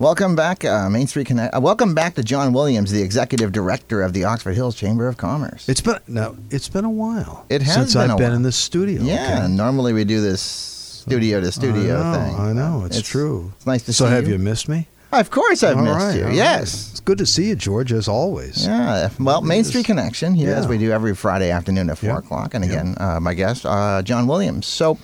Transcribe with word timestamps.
Welcome 0.00 0.34
back, 0.34 0.64
uh, 0.64 0.90
Main 0.90 1.06
Street 1.06 1.28
Connect. 1.28 1.54
Uh, 1.54 1.60
welcome 1.60 1.94
back 1.94 2.16
to 2.16 2.24
John 2.24 2.52
Williams, 2.52 2.90
the 2.90 3.00
executive 3.02 3.52
director 3.52 4.02
of 4.02 4.12
the 4.12 4.24
Oxford 4.24 4.54
Hills 4.54 4.74
Chamber 4.74 5.06
of 5.06 5.16
Commerce. 5.16 5.68
It's 5.68 5.80
been 5.80 5.98
no, 6.08 6.36
it's 6.50 6.68
been 6.68 6.84
a 6.84 6.90
while. 6.90 7.46
It 7.48 7.62
has 7.62 7.74
since 7.74 7.94
been 7.94 8.10
I've 8.10 8.18
been 8.18 8.26
while. 8.30 8.36
in 8.36 8.42
this 8.42 8.56
studio. 8.56 9.02
yeah, 9.02 9.38
okay? 9.44 9.48
normally 9.52 9.92
we 9.92 10.02
do 10.04 10.20
this 10.20 10.40
studio 10.42 11.40
to 11.40 11.52
studio 11.52 12.00
I 12.00 12.12
know, 12.12 12.24
thing. 12.24 12.34
I 12.40 12.52
know, 12.52 12.84
it's, 12.86 13.02
true. 13.02 13.52
It's 13.56 13.66
nice 13.66 13.82
to 13.84 13.92
so 13.92 14.06
see 14.06 14.10
you. 14.10 14.16
So 14.16 14.16
have 14.22 14.28
you. 14.28 14.38
missed 14.38 14.68
me? 14.68 14.88
Of 15.12 15.30
course, 15.30 15.62
I've 15.62 15.76
All 15.76 15.84
missed 15.84 15.96
right, 15.96 16.14
you. 16.16 16.22
all 16.22 16.28
right. 16.28 16.34
Yes. 16.36 16.90
It's 16.90 17.00
good 17.00 17.18
to 17.18 17.26
see 17.26 17.44
you, 17.50 17.54
George, 17.54 17.92
as 17.92 18.08
always. 18.08 18.66
Yeah. 18.66 19.10
Well, 19.20 19.42
Main 19.42 19.62
Street 19.62 19.86
Connection 19.86 20.34
here, 20.34 20.52
as 20.52 20.66
we 20.66 20.76
do 20.76 20.90
every 20.90 21.14
Friday 21.14 21.52
afternoon 21.52 21.88
at 21.88 21.98
four 21.98 22.10
Yeah. 22.10 22.18
o'clock, 22.18 22.54
and 22.54 22.64
again, 22.64 22.96
uh, 22.98 23.20
my 23.20 23.32
guest, 23.34 23.64
uh, 23.64 24.02
John 24.02 24.26
Williams. 24.26 24.66
So. 24.66 24.98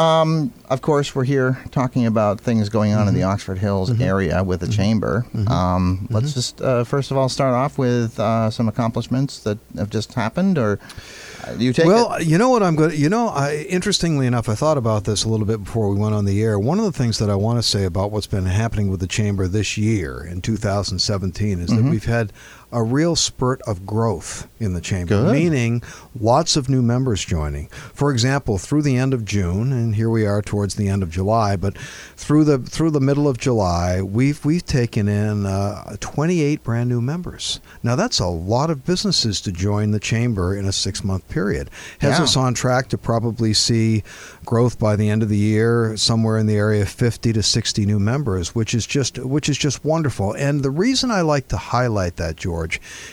Um, 0.00 0.52
of 0.68 0.80
course, 0.82 1.14
we're 1.14 1.24
here 1.24 1.58
talking 1.70 2.06
about 2.06 2.40
things 2.40 2.68
going 2.68 2.92
on 2.94 3.02
in 3.02 3.06
Mm-hmm. 3.08 3.16
the 3.16 3.22
Oxford 3.24 3.58
Hills 3.58 4.00
area 4.00 4.42
with 4.44 4.60
the 4.60 4.68
chamber. 4.68 5.26
Um, 5.34 5.46
Mm-hmm. 6.02 6.14
Let's 6.14 6.32
just 6.34 6.60
uh, 6.62 6.84
first 6.84 7.10
of 7.10 7.16
all 7.16 7.28
start 7.28 7.54
off 7.54 7.76
with 7.78 8.18
uh, 8.20 8.50
some 8.50 8.68
accomplishments 8.68 9.40
that 9.40 9.58
have 9.76 9.90
just 9.90 10.14
happened, 10.14 10.58
or 10.58 10.78
uh, 11.46 11.52
you 11.58 11.72
take 11.72 11.86
well, 11.86 12.14
it. 12.14 12.26
you 12.26 12.38
know 12.38 12.48
what 12.50 12.62
I'm 12.62 12.76
going 12.76 12.90
to, 12.90 12.96
you 12.96 13.08
know, 13.08 13.28
I, 13.28 13.66
interestingly 13.68 14.26
enough, 14.26 14.48
I 14.48 14.54
thought 14.54 14.78
about 14.78 15.04
this 15.04 15.24
a 15.24 15.28
little 15.28 15.46
bit 15.46 15.64
before 15.64 15.88
we 15.90 15.96
went 15.98 16.14
on 16.14 16.24
the 16.24 16.42
air. 16.42 16.58
One 16.58 16.78
of 16.78 16.84
the 16.84 16.92
things 16.92 17.18
that 17.18 17.28
I 17.30 17.34
want 17.34 17.58
to 17.58 17.62
say 17.62 17.84
about 17.84 18.10
what's 18.10 18.26
been 18.26 18.46
happening 18.46 18.90
with 18.90 19.00
the 19.00 19.06
chamber 19.06 19.48
this 19.48 19.76
year 19.76 20.22
in 20.24 20.40
2017 20.42 21.60
is 21.60 21.70
Mm-hmm. 21.70 21.76
that 21.84 21.90
we've 21.90 22.04
had 22.04 22.32
a 22.72 22.82
real 22.82 23.16
spurt 23.16 23.60
of 23.66 23.84
growth 23.86 24.46
in 24.60 24.74
the 24.74 24.80
chamber, 24.80 25.14
Good. 25.24 25.32
meaning 25.32 25.82
lots 26.18 26.56
of 26.56 26.68
new 26.68 26.82
members 26.82 27.24
joining. 27.24 27.66
For 27.68 28.10
example, 28.12 28.58
through 28.58 28.82
the 28.82 28.96
end 28.96 29.12
of 29.14 29.24
June, 29.24 29.72
and 29.72 29.94
here 29.96 30.10
we 30.10 30.26
are 30.26 30.40
towards 30.42 30.74
the 30.76 30.88
end 30.88 31.02
of 31.02 31.10
July, 31.10 31.56
but 31.56 31.76
through 32.16 32.44
the 32.44 32.58
through 32.58 32.90
the 32.90 33.00
middle 33.00 33.26
of 33.26 33.38
July, 33.38 34.02
we've 34.02 34.44
we've 34.44 34.64
taken 34.64 35.08
in 35.08 35.46
uh, 35.46 35.96
28 36.00 36.62
brand 36.62 36.88
new 36.88 37.00
members. 37.00 37.60
Now 37.82 37.96
that's 37.96 38.20
a 38.20 38.26
lot 38.26 38.70
of 38.70 38.84
businesses 38.84 39.40
to 39.42 39.52
join 39.52 39.90
the 39.90 40.00
chamber 40.00 40.54
in 40.56 40.64
a 40.66 40.72
six 40.72 41.02
month 41.02 41.28
period. 41.28 41.70
Has 42.00 42.18
Yeah. 42.18 42.24
us 42.24 42.36
on 42.36 42.54
track 42.54 42.88
to 42.90 42.98
probably 42.98 43.52
see 43.54 44.02
growth 44.44 44.78
by 44.78 44.96
the 44.96 45.08
end 45.08 45.22
of 45.22 45.28
the 45.28 45.36
year, 45.38 45.96
somewhere 45.96 46.36
in 46.38 46.46
the 46.46 46.56
area 46.56 46.82
of 46.82 46.88
50 46.88 47.32
to 47.32 47.42
60 47.42 47.86
new 47.86 47.98
members, 47.98 48.54
which 48.54 48.74
is 48.74 48.86
just 48.86 49.18
which 49.18 49.48
is 49.48 49.58
just 49.58 49.84
wonderful. 49.84 50.34
And 50.34 50.62
the 50.62 50.70
reason 50.70 51.10
I 51.10 51.22
like 51.22 51.48
to 51.48 51.56
highlight 51.56 52.16
that, 52.16 52.36
George, 52.36 52.59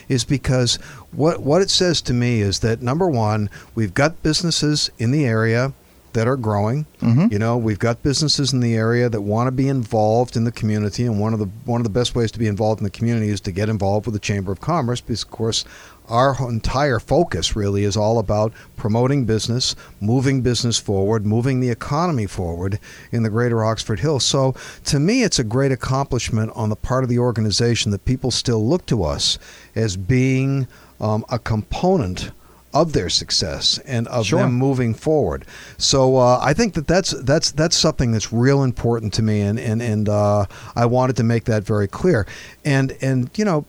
is 0.10 0.24
because 0.24 0.76
what 1.12 1.42
what 1.42 1.62
it 1.62 1.70
says 1.70 2.02
to 2.02 2.14
me 2.14 2.42
is 2.42 2.60
that 2.60 2.82
number 2.82 3.10
one, 3.10 3.50
we've 3.76 3.94
got 3.94 4.22
businesses 4.24 4.90
in 4.98 5.12
the 5.12 5.26
area 5.26 5.74
that 6.14 6.28
are 6.28 6.38
growing. 6.38 6.86
Mm-hmm. 7.00 7.28
You 7.32 7.38
know, 7.38 7.58
we've 7.58 7.78
got 7.78 8.02
businesses 8.02 8.52
in 8.52 8.60
the 8.60 8.76
area 8.76 9.08
that 9.08 9.22
want 9.22 9.48
to 9.48 9.52
be 9.52 9.68
involved 9.68 10.36
in 10.36 10.46
the 10.46 10.52
community, 10.52 11.06
and 11.06 11.20
one 11.20 11.34
of 11.34 11.40
the 11.40 11.50
one 11.66 11.80
of 11.80 11.84
the 11.84 11.92
best 11.92 12.16
ways 12.16 12.32
to 12.32 12.40
be 12.40 12.48
involved 12.48 12.82
in 12.82 12.84
the 12.84 12.90
community 12.90 13.30
is 13.30 13.42
to 13.42 13.52
get 13.52 13.70
involved 13.70 14.08
with 14.08 14.14
the 14.14 14.20
Chamber 14.20 14.52
of 14.52 14.60
Commerce, 14.60 15.00
because 15.00 15.24
of 15.24 15.32
course 15.32 15.66
our 16.10 16.36
entire 16.50 17.00
focus 17.00 17.56
really 17.56 17.84
is 17.84 17.98
all 17.98 18.20
about 18.20 18.54
promoting 18.76 19.26
business, 19.26 19.76
moving 20.00 20.42
business 20.42 20.78
forward, 20.78 21.26
moving 21.26 21.60
the 21.60 21.70
economy 21.70 22.26
forward 22.28 22.80
in 23.12 23.24
the 23.24 23.30
greater 23.30 23.64
Oxford 23.64 24.00
Hills. 24.00 24.24
So 24.24 24.56
to 24.86 25.00
me, 25.00 25.24
it's 25.24 25.40
a 25.40 25.44
great 25.44 25.72
accomplishment 25.72 26.52
on 26.56 26.70
the 26.70 26.76
part 26.76 27.04
of 27.04 27.10
the 27.10 27.20
organization 27.20 27.92
that 27.92 28.06
people 28.06 28.32
still 28.32 28.66
look 28.66 28.86
to 28.88 29.04
us 29.04 29.38
as 29.76 29.98
being 29.98 30.68
um, 31.00 31.26
a 31.30 31.40
component 31.40 32.32
of 32.74 32.94
their 32.94 33.10
success 33.10 33.80
and 33.86 34.08
of 34.10 34.26
Sure. 34.26 34.40
them 34.40 34.54
moving 34.54 34.94
forward. 34.94 35.46
So 35.78 36.18
uh, 36.18 36.40
I 36.42 36.54
think 36.54 36.74
that 36.76 36.86
that's 36.86 37.12
that's 37.12 37.52
that's 37.52 37.76
something 37.76 38.12
that's 38.12 38.32
real 38.32 38.62
important 38.64 39.14
to 39.14 39.24
me, 39.24 39.42
and 39.42 39.58
and 39.60 39.82
and 39.82 40.10
uh, 40.10 40.46
I 40.76 40.86
wanted 40.86 41.16
to 41.18 41.24
make 41.24 41.46
that 41.46 41.64
very 41.64 41.88
clear. 41.88 42.26
And 42.64 42.96
and 43.02 43.30
you 43.36 43.46
know. 43.46 43.66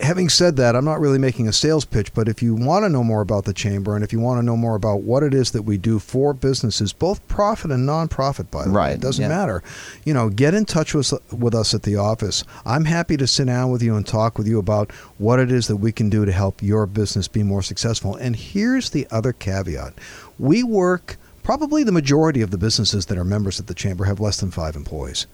Having 0.00 0.28
said 0.28 0.56
that, 0.56 0.74
I'm 0.74 0.84
not 0.84 0.98
really 1.00 1.18
making 1.18 1.46
a 1.46 1.52
sales 1.52 1.84
pitch, 1.84 2.12
but 2.14 2.28
if 2.28 2.42
you 2.42 2.54
want 2.54 2.84
to 2.84 2.88
know 2.88 3.04
more 3.04 3.20
about 3.20 3.44
the 3.44 3.52
chamber 3.52 3.94
and 3.94 4.02
if 4.02 4.12
you 4.12 4.18
want 4.18 4.38
to 4.38 4.44
know 4.44 4.56
more 4.56 4.74
about 4.74 5.02
what 5.02 5.22
it 5.22 5.32
is 5.32 5.52
that 5.52 5.62
we 5.62 5.78
do 5.78 6.00
for 6.00 6.34
businesses, 6.34 6.92
both 6.92 7.26
profit 7.28 7.70
and 7.70 7.88
nonprofit, 7.88 8.50
by 8.50 8.64
the 8.64 8.72
way, 8.72 8.92
it 8.92 9.00
doesn't 9.00 9.22
yeah. 9.22 9.28
matter. 9.28 9.62
You 10.04 10.12
know, 10.12 10.30
get 10.30 10.52
in 10.52 10.64
touch 10.64 10.94
with 10.94 11.12
with 11.32 11.54
us 11.54 11.74
at 11.74 11.84
the 11.84 11.96
office. 11.96 12.42
I'm 12.66 12.86
happy 12.86 13.16
to 13.16 13.26
sit 13.26 13.46
down 13.46 13.70
with 13.70 13.82
you 13.82 13.94
and 13.94 14.04
talk 14.04 14.36
with 14.36 14.48
you 14.48 14.58
about 14.58 14.90
what 15.18 15.38
it 15.38 15.52
is 15.52 15.68
that 15.68 15.76
we 15.76 15.92
can 15.92 16.10
do 16.10 16.24
to 16.24 16.32
help 16.32 16.60
your 16.60 16.86
business 16.86 17.28
be 17.28 17.44
more 17.44 17.62
successful. 17.62 18.16
And 18.16 18.34
here's 18.34 18.90
the 18.90 19.06
other 19.12 19.32
caveat: 19.32 19.94
we 20.38 20.64
work. 20.64 21.18
Probably 21.44 21.84
the 21.84 21.92
majority 21.92 22.40
of 22.40 22.50
the 22.50 22.58
businesses 22.58 23.04
that 23.06 23.18
are 23.18 23.22
members 23.24 23.60
of 23.60 23.66
the 23.66 23.74
chamber 23.74 24.06
have 24.06 24.18
less 24.18 24.40
than 24.40 24.50
five 24.50 24.74
employees, 24.74 25.26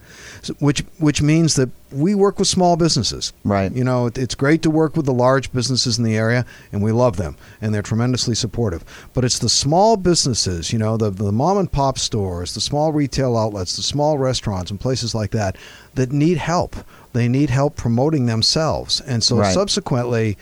So- 0.43 0.53
which 0.59 0.83
which 0.99 1.21
means 1.21 1.55
that 1.55 1.69
we 1.91 2.13
work 2.13 2.37
with 2.37 2.49
small 2.49 2.75
businesses. 2.75 3.31
Right. 3.45 3.73
You 3.73 3.85
know, 3.85 4.07
it- 4.07 4.17
it's 4.17 4.35
great 4.35 4.61
to 4.63 4.69
work 4.69 4.95
with 4.97 5.05
the 5.05 5.13
large 5.13 5.51
businesses 5.53 5.97
in 5.97 6.03
the 6.03 6.15
area, 6.17 6.45
and 6.71 6.83
we 6.83 6.91
love 6.91 7.15
them, 7.15 7.37
and 7.61 7.73
they're 7.73 7.81
tremendously 7.81 8.35
supportive. 8.35 8.83
But 9.13 9.23
it's 9.23 9.39
the 9.39 9.47
small 9.49 9.95
businesses, 9.95 10.73
you 10.73 10.79
know, 10.79 10.97
the, 10.97 11.09
the 11.11 11.31
mom 11.31 11.57
and 11.57 11.71
pop 11.71 11.97
stores, 11.97 12.53
the 12.53 12.61
small 12.61 12.91
retail 12.91 13.37
outlets, 13.37 13.77
the 13.77 13.81
small 13.81 14.17
restaurants, 14.17 14.69
and 14.69 14.79
places 14.79 15.15
like 15.15 15.31
that, 15.31 15.55
that 15.95 16.11
need 16.11 16.37
help. 16.37 16.75
They 17.13 17.29
need 17.29 17.49
help 17.49 17.77
promoting 17.77 18.25
themselves. 18.25 19.01
And 19.07 19.23
so 19.23 19.37
Right. 19.37 19.53
subsequently, 19.53 20.37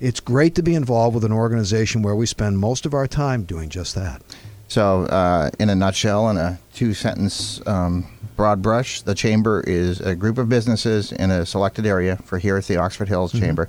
it's 0.00 0.20
great 0.20 0.54
to 0.56 0.62
be 0.62 0.74
involved 0.74 1.14
with 1.14 1.24
an 1.24 1.32
organization 1.32 2.02
where 2.02 2.14
we 2.14 2.26
spend 2.26 2.58
most 2.58 2.84
of 2.84 2.92
our 2.92 3.06
time 3.06 3.44
doing 3.44 3.70
just 3.70 3.94
that. 3.94 4.20
So, 4.68 5.04
uh, 5.04 5.50
in 5.58 5.70
a 5.70 5.74
nutshell, 5.74 6.30
in 6.30 6.36
a 6.36 6.58
two 6.72 6.94
sentence 6.94 7.60
um, 7.66 8.06
broad 8.36 8.62
brush, 8.62 9.02
the 9.02 9.14
chamber 9.14 9.62
is 9.66 10.00
a 10.00 10.14
group 10.16 10.38
of 10.38 10.48
businesses 10.48 11.12
in 11.12 11.30
a 11.30 11.46
selected 11.46 11.86
area 11.86 12.16
for 12.24 12.38
here 12.38 12.56
at 12.56 12.64
the 12.64 12.76
Oxford 12.76 13.08
Hills 13.08 13.32
Mm-hmm. 13.32 13.44
Chamber 13.44 13.68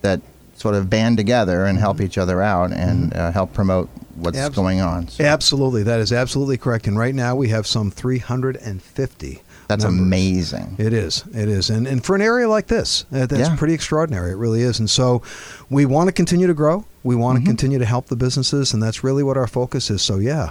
that 0.00 0.20
sort 0.56 0.74
of 0.74 0.88
band 0.90 1.16
together 1.16 1.64
and 1.64 1.78
help 1.78 2.00
each 2.00 2.18
other 2.18 2.40
out 2.42 2.72
and 2.72 3.14
uh, 3.14 3.30
help 3.32 3.52
promote 3.52 3.88
what's 4.16 4.36
Mm-hmm. 4.36 4.46
Abs- 4.46 4.56
going 4.56 4.80
on. 4.80 5.08
So 5.08 5.24
Absolutely. 5.24 5.82
That 5.84 6.00
is 6.00 6.12
absolutely 6.12 6.56
correct. 6.56 6.86
And 6.86 6.98
right 6.98 7.14
now 7.14 7.36
we 7.36 7.48
have 7.48 7.66
some 7.66 7.90
350. 7.90 9.42
That's 9.72 9.84
members. 9.84 10.00
amazing. 10.06 10.76
It 10.78 10.92
is. 10.92 11.24
It 11.34 11.48
is. 11.48 11.70
And, 11.70 11.86
and 11.86 12.04
for 12.04 12.14
an 12.14 12.22
area 12.22 12.48
like 12.48 12.66
this, 12.68 13.04
uh, 13.12 13.26
that's 13.26 13.48
Yeah. 13.48 13.56
pretty 13.56 13.74
extraordinary. 13.74 14.32
It 14.32 14.36
really 14.36 14.62
is. 14.62 14.78
And 14.78 14.88
so 14.90 15.22
we 15.70 15.86
want 15.86 16.08
to 16.08 16.12
continue 16.12 16.46
to 16.46 16.54
grow. 16.54 16.84
We 17.04 17.16
want 17.16 17.38
Mm-hmm. 17.38 17.44
to 17.44 17.50
continue 17.50 17.78
to 17.78 17.84
help 17.86 18.06
the 18.06 18.16
businesses. 18.16 18.72
And 18.74 18.82
that's 18.82 19.02
really 19.04 19.22
what 19.22 19.36
our 19.36 19.46
focus 19.46 19.90
is. 19.90 20.02
So, 20.02 20.18
yeah, 20.18 20.50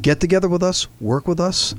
get 0.00 0.20
together 0.20 0.48
with 0.48 0.62
us, 0.62 0.86
work 1.00 1.26
with 1.28 1.40
us. 1.40 1.74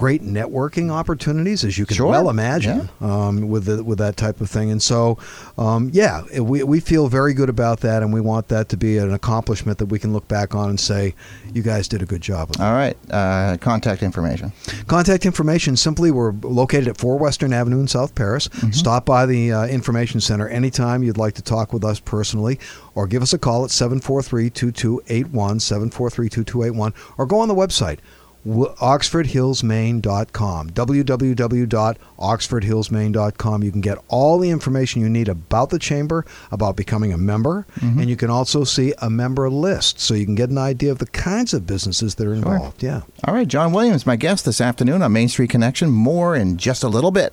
Great 0.00 0.22
networking 0.22 0.90
opportunities, 0.90 1.62
as 1.62 1.76
you 1.76 1.84
can 1.84 1.94
Sure. 1.96 2.06
well 2.08 2.30
imagine, 2.30 2.88
um, 3.02 3.48
with 3.50 3.66
the, 3.66 3.84
with 3.84 3.98
that 3.98 4.16
type 4.16 4.40
of 4.40 4.48
thing. 4.48 4.70
And 4.70 4.82
so, 4.82 5.18
um, 5.58 5.90
yeah, 5.92 6.22
we, 6.40 6.62
we 6.62 6.80
feel 6.80 7.08
very 7.08 7.34
good 7.34 7.50
about 7.50 7.80
that, 7.80 8.02
and 8.02 8.10
we 8.12 8.20
want 8.22 8.48
that 8.48 8.70
to 8.70 8.78
be 8.78 8.96
an 8.96 9.12
accomplishment 9.12 9.76
that 9.76 9.86
we 9.86 9.98
can 9.98 10.14
look 10.14 10.26
back 10.26 10.54
on 10.54 10.70
and 10.70 10.80
say, 10.80 11.14
you 11.52 11.60
guys 11.62 11.86
did 11.86 12.00
a 12.00 12.06
good 12.06 12.22
job. 12.22 12.48
With 12.48 12.60
All 12.62 12.72
right. 12.72 12.96
Uh, 13.10 13.58
contact 13.60 14.02
information. 14.02 14.52
Contact 14.86 15.26
information 15.26 15.76
simply 15.76 16.10
we're 16.10 16.32
located 16.32 16.88
at 16.88 16.96
4 16.96 17.18
Western 17.18 17.52
Avenue 17.52 17.78
in 17.80 17.86
South 17.86 18.14
Paris. 18.14 18.48
Stop 18.72 19.04
by 19.04 19.26
the 19.26 19.52
uh, 19.52 19.66
information 19.66 20.20
center 20.22 20.48
anytime 20.48 21.02
you'd 21.02 21.18
like 21.18 21.34
to 21.34 21.42
talk 21.42 21.74
with 21.74 21.84
us 21.84 22.00
personally 22.00 22.58
or 22.94 23.06
give 23.06 23.22
us 23.22 23.34
a 23.34 23.38
call 23.38 23.64
at 23.64 23.70
743-2281 23.70 25.30
743-2281 25.30 26.94
or 27.18 27.26
go 27.26 27.38
on 27.40 27.48
the 27.48 27.54
website 27.54 27.98
oxfordhillsmaine.com 28.46 30.70
www.oxfordhillsmaine.com 30.70 33.62
you 33.62 33.70
can 33.70 33.80
get 33.80 33.98
all 34.08 34.38
the 34.38 34.50
information 34.50 35.02
you 35.02 35.08
need 35.08 35.28
about 35.28 35.70
the 35.70 35.78
chamber 35.78 36.24
about 36.50 36.76
becoming 36.76 37.12
a 37.12 37.18
member 37.18 37.66
mm-hmm. 37.76 38.00
and 38.00 38.08
you 38.08 38.16
can 38.16 38.30
also 38.30 38.64
see 38.64 38.94
a 39.02 39.10
member 39.10 39.50
list 39.50 40.00
so 40.00 40.14
you 40.14 40.24
can 40.24 40.34
get 40.34 40.48
an 40.48 40.58
idea 40.58 40.90
of 40.90 40.98
the 40.98 41.06
kinds 41.06 41.52
of 41.52 41.66
businesses 41.66 42.14
that 42.14 42.26
are 42.26 42.34
involved 42.34 42.82
yeah 42.82 43.02
All 43.24 43.34
right. 43.34 43.46
John 43.46 43.72
Williams, 43.72 44.06
my 44.06 44.16
guest 44.16 44.44
this 44.44 44.60
afternoon 44.60 45.02
on 45.02 45.12
Main 45.12 45.28
Street 45.28 45.50
Connection. 45.50 45.90
More 45.90 46.34
in 46.34 46.56
just 46.56 46.82
a 46.82 46.88
little 46.88 47.10
bit. 47.10 47.32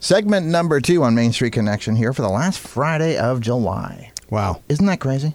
Segment 0.00 0.46
number 0.46 0.80
two 0.80 1.02
on 1.02 1.14
Main 1.14 1.32
Street 1.32 1.52
Connection 1.52 1.96
here 1.96 2.12
for 2.12 2.22
the 2.22 2.28
last 2.28 2.58
Friday 2.58 3.16
of 3.16 3.40
July. 3.40 4.12
wow 4.30 4.60
Isn't 4.68 4.86
that 4.86 5.00
crazy? 5.00 5.34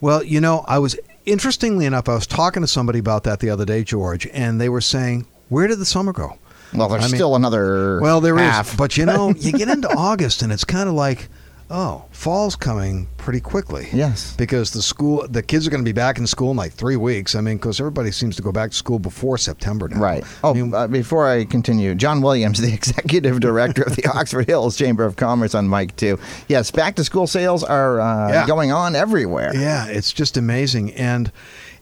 Well, 0.00 0.22
you 0.22 0.40
know, 0.40 0.64
I 0.68 0.78
was 0.78 0.96
interestingly 1.26 1.84
enough, 1.84 2.08
I 2.08 2.14
was 2.14 2.26
talking 2.26 2.62
to 2.62 2.66
somebody 2.66 2.98
about 2.98 3.24
that 3.24 3.40
the 3.40 3.50
other 3.50 3.64
day, 3.64 3.84
George, 3.84 4.26
and 4.32 4.60
they 4.60 4.68
were 4.68 4.80
saying, 4.80 5.26
"Where 5.48 5.66
did 5.66 5.78
the 5.78 5.84
summer 5.84 6.12
go?" 6.12 6.38
Well, 6.74 6.88
there's 6.88 7.04
I 7.04 7.06
mean- 7.08 7.14
still 7.16 7.36
another. 7.36 8.00
Well, 8.00 8.20
there 8.20 8.36
is, 8.36 8.42
half. 8.42 8.76
but 8.76 8.96
you 8.96 9.06
know, 9.06 9.30
you 9.36 9.52
get 9.52 9.68
into 9.76 9.88
August 9.88 10.42
and 10.42 10.52
it's 10.52 10.64
kind 10.64 10.88
of 10.88 10.94
like, 10.94 11.28
oh, 11.70 12.04
fall's 12.12 12.54
coming 12.56 13.08
pretty 13.16 13.40
quickly. 13.40 13.88
Yes. 13.92 14.34
because 14.36 14.70
the 14.70 14.80
school, 14.82 15.26
the 15.28 15.42
kids 15.42 15.66
are 15.66 15.70
going 15.70 15.82
to 15.84 15.88
be 15.88 15.92
back 15.92 16.18
in 16.18 16.26
school 16.26 16.50
in 16.52 16.56
like 16.56 16.72
three 16.72 16.96
weeks. 16.96 17.34
I 17.34 17.40
mean, 17.40 17.56
because 17.56 17.80
everybody 17.80 18.12
seems 18.12 18.36
to 18.36 18.42
go 18.42 18.52
back 18.52 18.70
to 18.70 18.76
school 18.76 18.98
before 18.98 19.36
September 19.38 19.88
now. 19.88 19.98
Right. 20.00 20.24
Oh, 20.44 20.50
I 20.50 20.52
mean, 20.54 20.72
uh, 20.74 20.86
before 20.86 21.26
I 21.28 21.44
continue, 21.44 21.94
John 21.94 22.20
Williams, 22.22 22.60
the 22.62 22.72
executive 22.72 23.40
director 23.40 23.82
of 23.82 23.96
the 23.96 24.06
Oxford 24.14 24.46
Hills 24.46 24.76
Chamber 24.76 25.04
of 25.04 25.16
Commerce, 25.16 25.54
on 25.54 25.68
mic 25.68 25.96
too. 25.96 26.18
Yes, 26.48 26.70
back 26.70 26.94
to 26.96 27.04
school 27.04 27.26
sales 27.26 27.64
are 27.64 28.00
uh, 28.00 28.28
Yeah. 28.28 28.46
going 28.46 28.70
on 28.72 28.94
everywhere. 28.94 29.50
Yeah, 29.54 29.86
it's 29.88 30.12
just 30.12 30.36
amazing, 30.36 30.92
and 30.94 31.32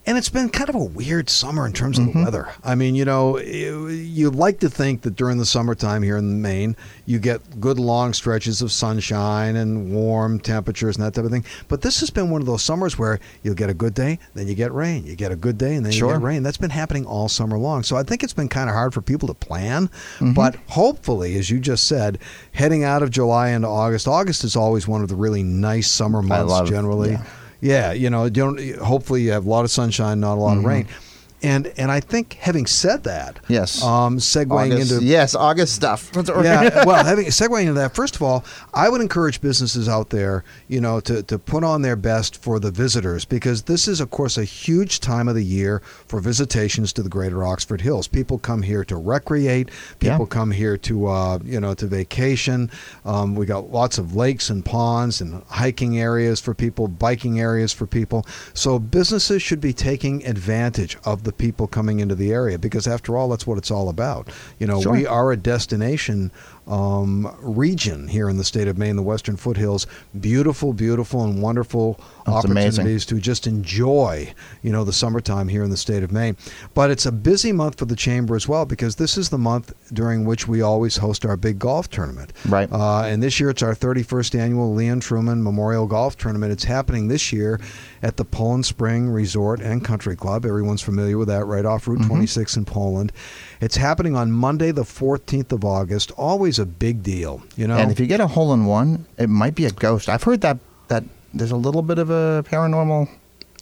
and 0.06 0.18
it's 0.18 0.28
been 0.28 0.48
kind 0.50 0.68
of 0.68 0.74
a 0.74 0.84
weird 0.84 1.30
summer 1.30 1.66
in 1.66 1.72
terms 1.72 1.98
of 1.98 2.04
Mm-hmm. 2.04 2.18
the 2.18 2.24
weather. 2.24 2.48
I 2.62 2.74
mean, 2.74 2.94
you 2.94 3.04
know, 3.04 3.38
you, 3.38 3.88
you 3.88 4.30
like 4.30 4.60
to 4.60 4.68
think 4.68 5.00
that 5.02 5.16
during 5.16 5.38
the 5.38 5.46
summertime 5.46 6.02
here 6.02 6.16
in 6.18 6.42
Maine, 6.42 6.76
you 7.06 7.18
get 7.18 7.60
good 7.60 7.78
long 7.78 8.12
stretches 8.12 8.60
of 8.60 8.70
sunshine 8.70 9.56
and 9.56 9.92
warm 9.92 10.38
temperatures 10.40 10.96
and 10.96 11.04
that 11.06 11.14
type 11.14 11.24
of 11.24 11.30
thing. 11.30 11.44
But 11.68 11.80
this 11.82 12.00
has 12.00 12.10
been 12.10 12.28
one 12.30 12.40
of 12.42 12.46
those 12.46 12.62
summers 12.62 12.98
where 12.98 13.18
you'll 13.42 13.54
get 13.54 13.70
a 13.70 13.74
good 13.74 13.94
day, 13.94 14.18
then 14.34 14.46
you 14.46 14.54
get 14.54 14.72
rain. 14.72 15.04
You 15.04 15.16
get 15.16 15.32
a 15.32 15.36
good 15.36 15.56
day, 15.56 15.74
and 15.74 15.84
then 15.86 15.92
you 15.92 16.00
get 16.00 16.22
rain. 16.22 16.42
That's 16.42 16.56
been 16.58 16.70
happening 16.70 17.06
all 17.06 17.28
summer 17.28 17.56
long. 17.58 17.82
So 17.82 17.96
I 17.96 18.02
think 18.02 18.22
it's 18.22 18.34
been 18.34 18.48
kind 18.48 18.68
of 18.68 18.74
hard 18.74 18.92
for 18.92 19.00
people 19.00 19.28
to 19.28 19.34
plan. 19.34 19.88
Mm-hmm. 19.88 20.32
But 20.34 20.56
hopefully, 20.68 21.36
as 21.38 21.50
you 21.50 21.58
just 21.60 21.88
said, 21.88 22.18
heading 22.52 22.84
out 22.84 23.02
of 23.02 23.10
July 23.10 23.48
into 23.50 23.68
August, 23.68 24.06
August 24.06 24.44
is 24.44 24.54
always 24.56 24.86
one 24.86 25.02
of 25.02 25.08
the 25.08 25.16
really 25.16 25.42
nice 25.42 25.90
summer 25.90 26.20
months 26.20 26.52
generally. 26.68 27.12
yeah. 27.12 27.24
Yeah, 27.64 27.92
you 27.92 28.10
know, 28.10 28.28
don't. 28.28 28.60
Hopefully, 28.76 29.22
you 29.22 29.32
have 29.32 29.46
a 29.46 29.48
lot 29.48 29.64
of 29.64 29.70
sunshine, 29.70 30.20
not 30.20 30.34
a 30.34 30.40
lot 30.40 30.52
of 30.52 30.58
mm-hmm. 30.58 30.66
rain. 30.68 30.88
And 31.44 31.72
and 31.76 31.92
I 31.92 32.00
think 32.00 32.34
having 32.34 32.66
said 32.66 33.04
that. 33.04 33.38
Yes. 33.48 33.82
um, 33.82 34.18
segueing 34.18 34.72
August, 34.72 34.92
into 34.92 35.04
yes, 35.04 35.34
August 35.34 35.74
stuff. 35.74 36.10
yeah, 36.26 36.84
well, 36.84 37.04
having 37.04 37.26
segueing 37.26 37.62
into 37.62 37.74
that, 37.74 37.94
first 37.94 38.16
of 38.16 38.22
all, 38.22 38.44
I 38.72 38.88
would 38.88 39.00
encourage 39.00 39.40
businesses 39.40 39.88
out 39.88 40.10
there, 40.10 40.42
you 40.68 40.80
know, 40.80 41.00
to, 41.00 41.22
to 41.24 41.38
put 41.38 41.62
on 41.62 41.82
their 41.82 41.96
best 41.96 42.42
for 42.42 42.58
the 42.58 42.70
visitors 42.70 43.24
because 43.26 43.64
this 43.64 43.86
is, 43.86 44.00
of 44.00 44.10
course, 44.10 44.38
a 44.38 44.44
huge 44.44 45.00
time 45.00 45.28
of 45.28 45.34
the 45.34 45.44
year 45.44 45.80
for 46.06 46.18
visitations 46.20 46.92
to 46.94 47.02
the 47.02 47.08
Greater 47.10 47.44
Oxford 47.44 47.82
Hills. 47.82 48.08
People 48.08 48.38
come 48.38 48.62
here 48.62 48.84
to 48.86 48.96
recreate. 48.96 49.70
People 49.98 50.20
Yeah. 50.20 50.26
come 50.30 50.50
here 50.50 50.78
to, 50.78 51.06
uh, 51.08 51.38
you 51.44 51.60
know, 51.60 51.74
to 51.74 51.86
vacation. 51.86 52.70
Um, 53.04 53.34
we 53.34 53.44
got 53.44 53.70
lots 53.70 53.98
of 53.98 54.16
lakes 54.16 54.48
and 54.48 54.64
ponds 54.64 55.20
and 55.20 55.42
hiking 55.48 55.98
areas 56.00 56.40
for 56.40 56.54
people, 56.54 56.88
biking 56.88 57.38
areas 57.38 57.72
for 57.72 57.86
people. 57.86 58.24
So 58.54 58.78
businesses 58.78 59.42
should 59.42 59.60
be 59.60 59.72
taking 59.74 60.24
advantage 60.26 60.96
of 61.04 61.24
the 61.24 61.33
people 61.38 61.66
coming 61.66 62.00
into 62.00 62.14
the 62.14 62.32
area 62.32 62.58
because, 62.58 62.86
after 62.86 63.16
all, 63.16 63.28
that's 63.28 63.46
what 63.46 63.58
it's 63.58 63.70
all 63.70 63.88
about. 63.88 64.28
You 64.58 64.66
know, 64.66 64.80
Sure. 64.80 64.92
we 64.92 65.06
are 65.06 65.32
a 65.32 65.36
destination 65.36 66.30
um, 66.66 67.30
region 67.42 68.08
here 68.08 68.28
in 68.28 68.38
the 68.38 68.44
state 68.44 68.68
of 68.68 68.78
Maine, 68.78 68.96
the 68.96 69.02
Western 69.02 69.36
Foothills. 69.36 69.86
Beautiful, 70.18 70.72
beautiful, 70.72 71.22
and 71.24 71.42
wonderful 71.42 72.00
That's 72.26 72.44
amazing. 72.46 72.68
opportunities 72.82 73.04
to 73.06 73.18
just 73.20 73.46
enjoy, 73.46 74.32
you 74.62 74.72
know, 74.72 74.82
the 74.84 74.92
summertime 74.92 75.48
here 75.48 75.62
in 75.62 75.68
the 75.70 75.76
state 75.76 76.02
of 76.02 76.10
Maine. 76.10 76.36
But 76.72 76.90
it's 76.90 77.04
a 77.04 77.12
busy 77.12 77.52
month 77.52 77.78
for 77.78 77.84
the 77.84 77.96
chamber 77.96 78.34
as 78.34 78.48
well 78.48 78.64
because 78.64 78.96
this 78.96 79.18
is 79.18 79.28
the 79.28 79.36
month 79.36 79.74
during 79.92 80.24
which 80.24 80.48
we 80.48 80.62
always 80.62 80.96
host 80.96 81.26
our 81.26 81.36
big 81.36 81.58
golf 81.58 81.90
tournament. 81.90 82.32
Right. 82.48 82.70
Uh, 82.72 83.02
and 83.02 83.22
this 83.22 83.38
year 83.38 83.50
it's 83.50 83.62
our 83.62 83.74
31st 83.74 84.38
annual 84.38 84.72
Leon 84.72 85.00
Truman 85.00 85.42
Memorial 85.42 85.86
Golf 85.86 86.16
Tournament. 86.16 86.50
It's 86.52 86.64
happening 86.64 87.08
this 87.08 87.30
year 87.30 87.60
at 88.02 88.16
the 88.16 88.24
Poland 88.24 88.64
Spring 88.64 89.10
Resort 89.10 89.60
and 89.60 89.84
Country 89.84 90.16
Club. 90.16 90.46
Everyone's 90.46 90.80
familiar 90.82 91.18
with 91.18 91.23
that, 91.26 91.44
right 91.46 91.64
off 91.64 91.86
Route 91.88 92.00
Mm-hmm. 92.00 92.08
26 92.08 92.56
in 92.56 92.64
Poland. 92.64 93.12
It's 93.60 93.76
happening 93.76 94.16
on 94.16 94.30
Monday, 94.32 94.70
the 94.72 94.82
14th 94.82 95.52
of 95.52 95.64
August. 95.64 96.10
Always 96.12 96.58
a 96.58 96.66
big 96.66 97.02
deal, 97.02 97.42
you 97.56 97.66
know. 97.66 97.76
And 97.76 97.90
if 97.90 97.98
you 98.00 98.06
get 98.06 98.20
a 98.20 98.26
hole 98.26 98.52
in 98.52 98.66
one, 98.66 99.06
it 99.18 99.28
might 99.28 99.54
be 99.54 99.64
a 99.66 99.70
ghost. 99.70 100.08
I've 100.08 100.22
heard 100.24 100.40
that 100.42 100.58
that 100.88 101.04
there's 101.32 101.50
a 101.50 101.56
little 101.56 101.82
bit 101.82 101.98
of 101.98 102.10
a 102.10 102.44
paranormal. 102.48 103.08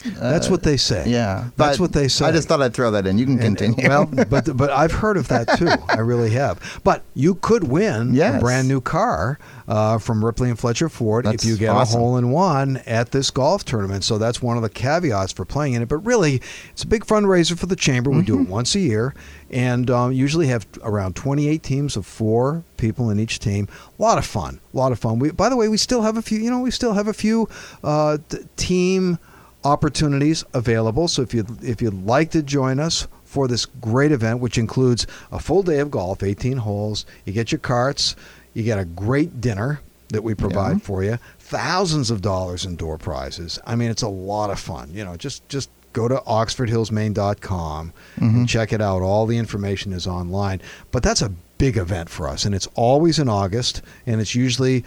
That's 0.04 0.49
what 0.49 0.62
they 0.62 0.76
say. 0.76 1.04
Yeah, 1.08 1.50
that's 1.56 1.78
what 1.78 1.93
they 1.93 2.08
say. 2.08 2.26
I 2.26 2.32
just 2.32 2.49
thought 2.49 2.60
I'd 2.62 2.75
throw 2.75 2.90
that 2.93 3.06
in. 3.06 3.19
You 3.19 3.26
can 3.26 3.40
And- 3.40 3.56
continue. 3.58 3.88
well, 3.88 4.06
but 4.31 4.56
but 4.56 4.70
I've 4.70 4.93
heard 4.93 5.16
of 5.16 5.28
that 5.28 5.58
too. 5.58 5.69
I 5.88 5.99
really 6.00 6.31
have. 6.31 6.81
But 6.84 7.02
you 7.14 7.37
could 7.37 7.64
win 7.64 8.19
a 8.20 8.38
brand 8.40 8.69
new 8.69 8.81
car 8.81 9.38
uh, 9.69 9.99
from 9.99 10.25
Ripley 10.25 10.50
and 10.50 10.58
Fletcher 10.58 10.88
Ford 10.88 11.25
That's 11.25 11.44
if 11.44 11.49
you 11.50 11.56
get 11.56 11.70
awesome. 11.70 11.96
a 12.00 12.02
hole 12.02 12.16
in 12.16 12.31
one 12.31 12.78
at 12.87 13.12
this 13.12 13.31
golf 13.31 13.64
tournament. 13.64 14.04
So 14.04 14.19
that's 14.19 14.43
one 14.43 14.56
of 14.56 14.62
the 14.62 14.69
caveats 14.70 15.32
for 15.32 15.44
playing 15.44 15.75
in 15.75 15.82
it. 15.82 15.88
But 15.88 15.99
really, 15.99 16.40
it's 16.70 16.82
a 16.82 16.87
big 16.87 17.06
fundraiser 17.06 17.58
for 17.58 17.66
the 17.66 17.76
chamber. 17.76 18.10
We 18.10 18.22
do 18.22 18.34
it 18.34 18.43
Mm-hmm. 18.43 18.50
once 18.50 18.75
a 18.75 18.81
year, 18.81 19.14
and 19.50 19.88
um, 19.90 20.12
usually 20.12 20.46
have 20.48 20.66
around 20.82 21.14
28 21.16 21.62
teams 21.62 21.96
of 21.96 22.06
four 22.06 22.64
people 22.76 23.10
in 23.10 23.20
each 23.20 23.38
team. 23.38 23.69
A 23.98 24.02
lot 24.02 24.19
of 24.19 24.26
fun. 24.26 24.60
A 24.72 24.76
lot 24.76 24.90
of 24.90 24.98
fun. 24.98 25.19
We, 25.20 25.31
by 25.31 25.48
the 25.48 25.56
way, 25.56 25.69
we 25.69 25.76
still 25.76 26.02
have 26.02 26.16
a 26.16 26.22
few. 26.22 26.38
You 26.38 26.50
know, 26.50 26.60
we 26.60 26.70
still 26.70 26.94
have 26.94 27.06
a 27.08 27.12
few 27.12 27.48
uh, 27.84 28.19
t- 28.28 28.38
team 28.56 29.19
opportunities 29.64 30.44
available. 30.55 31.09
So 31.09 31.23
if 31.23 31.35
you 31.35 31.47
if 31.62 31.81
you'd 31.82 32.05
like 32.05 32.31
to 32.32 32.43
join 32.43 32.81
us 32.81 33.06
for 33.25 33.49
this 33.49 33.64
great 33.67 34.12
event, 34.12 34.41
which 34.41 34.59
includes 34.59 35.06
a 35.31 35.38
full 35.38 35.62
day 35.62 35.79
of 35.79 35.91
golf, 35.91 36.23
18 36.23 36.59
holes, 36.59 37.06
you 37.25 37.32
get 37.32 37.50
your 37.50 37.59
carts, 37.61 38.14
you 38.55 38.62
get 38.62 38.79
a 38.79 38.85
great 38.85 39.41
dinner 39.41 39.81
that 40.09 40.23
we 40.23 40.35
provide 40.35 40.75
Yeah. 40.75 40.79
for 40.79 41.03
you, 41.03 41.19
thousands 41.38 42.11
of 42.11 42.20
dollars 42.20 42.64
in 42.67 42.76
door 42.76 42.99
prizes. 42.99 43.59
I 43.67 43.76
mean, 43.76 43.91
it's 43.91 44.03
a 44.03 44.09
lot 44.09 44.50
of 44.50 44.59
fun. 44.59 44.91
You 44.93 45.05
know, 45.05 45.17
just 45.17 45.49
just 45.49 45.70
go 45.93 46.08
to 46.08 46.17
oxfordhillsmaine.com 46.26 47.93
and 48.17 48.31
mm-hmm. 48.31 48.44
check 48.44 48.73
it 48.73 48.81
out. 48.81 49.03
All 49.03 49.26
the 49.26 49.38
information 49.38 49.93
is 49.93 50.06
online. 50.06 50.61
But 50.91 51.03
that's 51.03 51.23
a 51.23 51.32
big 51.58 51.76
event 51.76 52.08
for 52.08 52.29
us, 52.29 52.44
and 52.44 52.55
it's 52.55 52.69
always 52.75 53.19
in 53.19 53.29
August, 53.29 53.82
and 54.06 54.20
it's 54.20 54.35
usually 54.35 54.85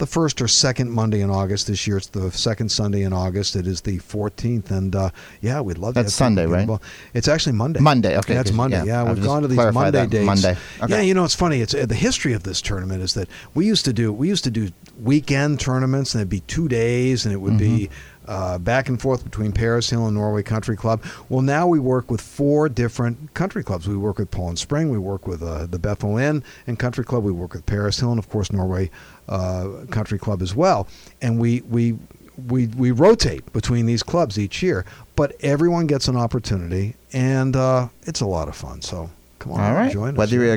the 0.00 0.06
first 0.06 0.40
or 0.40 0.48
second 0.48 0.90
Monday 0.90 1.20
in 1.20 1.30
August. 1.30 1.68
This 1.68 1.86
year, 1.86 1.98
it's 1.98 2.08
the 2.08 2.32
second 2.32 2.70
Sunday 2.70 3.02
in 3.02 3.12
August. 3.12 3.54
It 3.54 3.66
is 3.66 3.82
the 3.82 3.98
14th, 3.98 4.70
and 4.70 4.96
uh, 4.96 5.10
yeah, 5.42 5.60
we'd 5.60 5.78
love 5.78 5.94
to. 5.94 6.02
That's 6.02 6.14
Sunday, 6.14 6.46
right? 6.46 6.62
involved. 6.62 6.82
It's 7.14 7.28
actually 7.28 7.52
Monday. 7.52 7.80
Monday, 7.80 8.18
okay, 8.18 8.34
That's. 8.34 8.50
Monday. 8.50 8.78
Yeah, 8.78 9.04
Yeah, 9.04 9.12
we've 9.12 9.22
gone 9.22 9.42
to 9.42 9.48
these 9.48 9.58
Monday 9.58 9.90
that. 10.00 10.10
dates. 10.10 10.26
Monday. 10.26 10.56
Okay. 10.82 10.92
Yeah, 10.94 11.00
you 11.02 11.14
know, 11.14 11.24
it's 11.24 11.34
funny. 11.34 11.60
It's 11.60 11.74
uh, 11.74 11.86
the 11.86 11.94
history 11.94 12.32
of 12.32 12.42
this 12.42 12.60
tournament 12.60 13.02
is 13.02 13.14
that 13.14 13.28
we 13.54 13.66
used 13.66 13.84
to 13.84 13.92
do 13.92 14.12
we 14.12 14.26
used 14.28 14.44
to 14.44 14.50
do 14.50 14.70
weekend 14.98 15.60
tournaments, 15.60 16.14
and 16.14 16.20
it'd 16.20 16.30
be 16.30 16.40
two 16.40 16.66
days, 16.66 17.24
and 17.24 17.32
it 17.32 17.38
would 17.38 17.58
be. 17.58 17.88
Uh, 18.30 18.58
back 18.58 18.88
and 18.88 19.02
forth 19.02 19.24
between 19.24 19.50
Paris 19.50 19.90
Hill 19.90 20.06
and 20.06 20.14
Norway 20.14 20.44
Country 20.44 20.76
Club. 20.76 21.02
Well, 21.28 21.42
now 21.42 21.66
we 21.66 21.80
work 21.80 22.12
with 22.12 22.20
four 22.20 22.68
different 22.68 23.34
country 23.34 23.64
clubs. 23.64 23.88
We 23.88 23.96
work 23.96 24.20
with 24.20 24.30
Poland 24.30 24.56
Spring, 24.56 24.88
we 24.88 24.98
work 24.98 25.26
with 25.26 25.42
uh, 25.42 25.66
the 25.66 25.80
Bethel 25.80 26.16
Inn 26.16 26.44
and 26.68 26.78
Country 26.78 27.04
Club, 27.04 27.24
we 27.24 27.32
work 27.32 27.54
with 27.54 27.66
Paris 27.66 27.98
Hill, 27.98 28.12
and 28.12 28.20
of 28.20 28.28
course 28.28 28.52
Norway 28.52 28.88
uh, 29.28 29.84
Country 29.90 30.16
Club 30.16 30.42
as 30.42 30.54
well. 30.54 30.86
And 31.20 31.40
we 31.40 31.62
we 31.62 31.98
we 32.46 32.68
we 32.68 32.92
rotate 32.92 33.52
between 33.52 33.86
these 33.86 34.04
clubs 34.04 34.38
each 34.38 34.62
year, 34.62 34.84
but 35.16 35.34
everyone 35.40 35.88
gets 35.88 36.06
an 36.06 36.16
opportunity, 36.16 36.94
and 37.12 37.56
uh, 37.56 37.88
it's 38.02 38.20
a 38.20 38.26
lot 38.26 38.46
of 38.46 38.54
fun. 38.54 38.80
So 38.80 39.10
come 39.40 39.52
on, 39.54 39.60
All 39.60 39.74
right. 39.74 39.90
join 39.92 40.10
us. 40.10 40.16
Whether 40.16 40.36
you're 40.36 40.54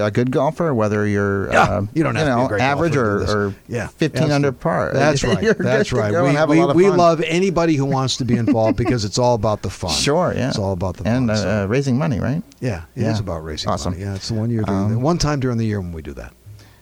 a, 0.00 0.06
a 0.06 0.10
good 0.12 0.30
golfer, 0.30 0.72
whether 0.72 1.04
you're 1.06 1.52
Yeah, 1.52 1.62
uh, 1.62 1.86
you 1.94 2.04
don't 2.04 2.14
have 2.14 2.26
to 2.26 2.48
be 2.48 2.54
a 2.54 2.58
know, 2.58 2.64
average 2.64 2.94
or, 2.96 3.22
or 3.48 3.54
yeah, 3.66 3.88
15 3.88 4.30
under 4.30 4.52
par. 4.52 4.92
That's 4.92 5.24
right. 5.24 5.56
That's 5.58 5.92
right. 5.92 6.12
We, 6.12 6.18
and 6.28 6.36
have 6.36 6.48
a 6.50 6.52
we, 6.72 6.84
we 6.84 6.90
love 6.90 7.20
anybody 7.22 7.74
who 7.74 7.84
wants 7.86 8.16
to 8.18 8.24
be 8.24 8.36
involved 8.44 8.76
because 8.76 9.04
it's 9.04 9.18
all 9.18 9.34
about 9.34 9.62
the 9.62 9.70
fun. 9.70 9.90
Sure, 9.90 10.32
yeah. 10.36 10.48
It's 10.50 10.58
all 10.58 10.72
about 10.72 10.96
the 10.98 11.04
fun. 11.04 11.12
and 11.16 11.30
uh, 11.32 11.36
so- 11.36 11.64
uh, 11.64 11.66
raising 11.66 11.98
money, 11.98 12.20
right? 12.20 12.42
yeah, 12.60 12.84
it 12.94 13.00
is 13.02 13.18
yeah. 13.18 13.18
about 13.18 13.42
raising 13.42 13.68
Awesome. 13.70 13.92
money. 13.94 14.04
Yeah, 14.04 14.14
it's 14.14 14.28
the 14.28 14.34
one 14.34 14.50
year 14.50 14.62
during 14.62 14.80
Um, 14.84 14.90
the, 14.92 14.98
one 15.00 15.18
time 15.18 15.40
during 15.40 15.58
the 15.58 15.66
year 15.66 15.80
when 15.80 15.92
we 15.92 16.02
do 16.02 16.12
that. 16.14 16.32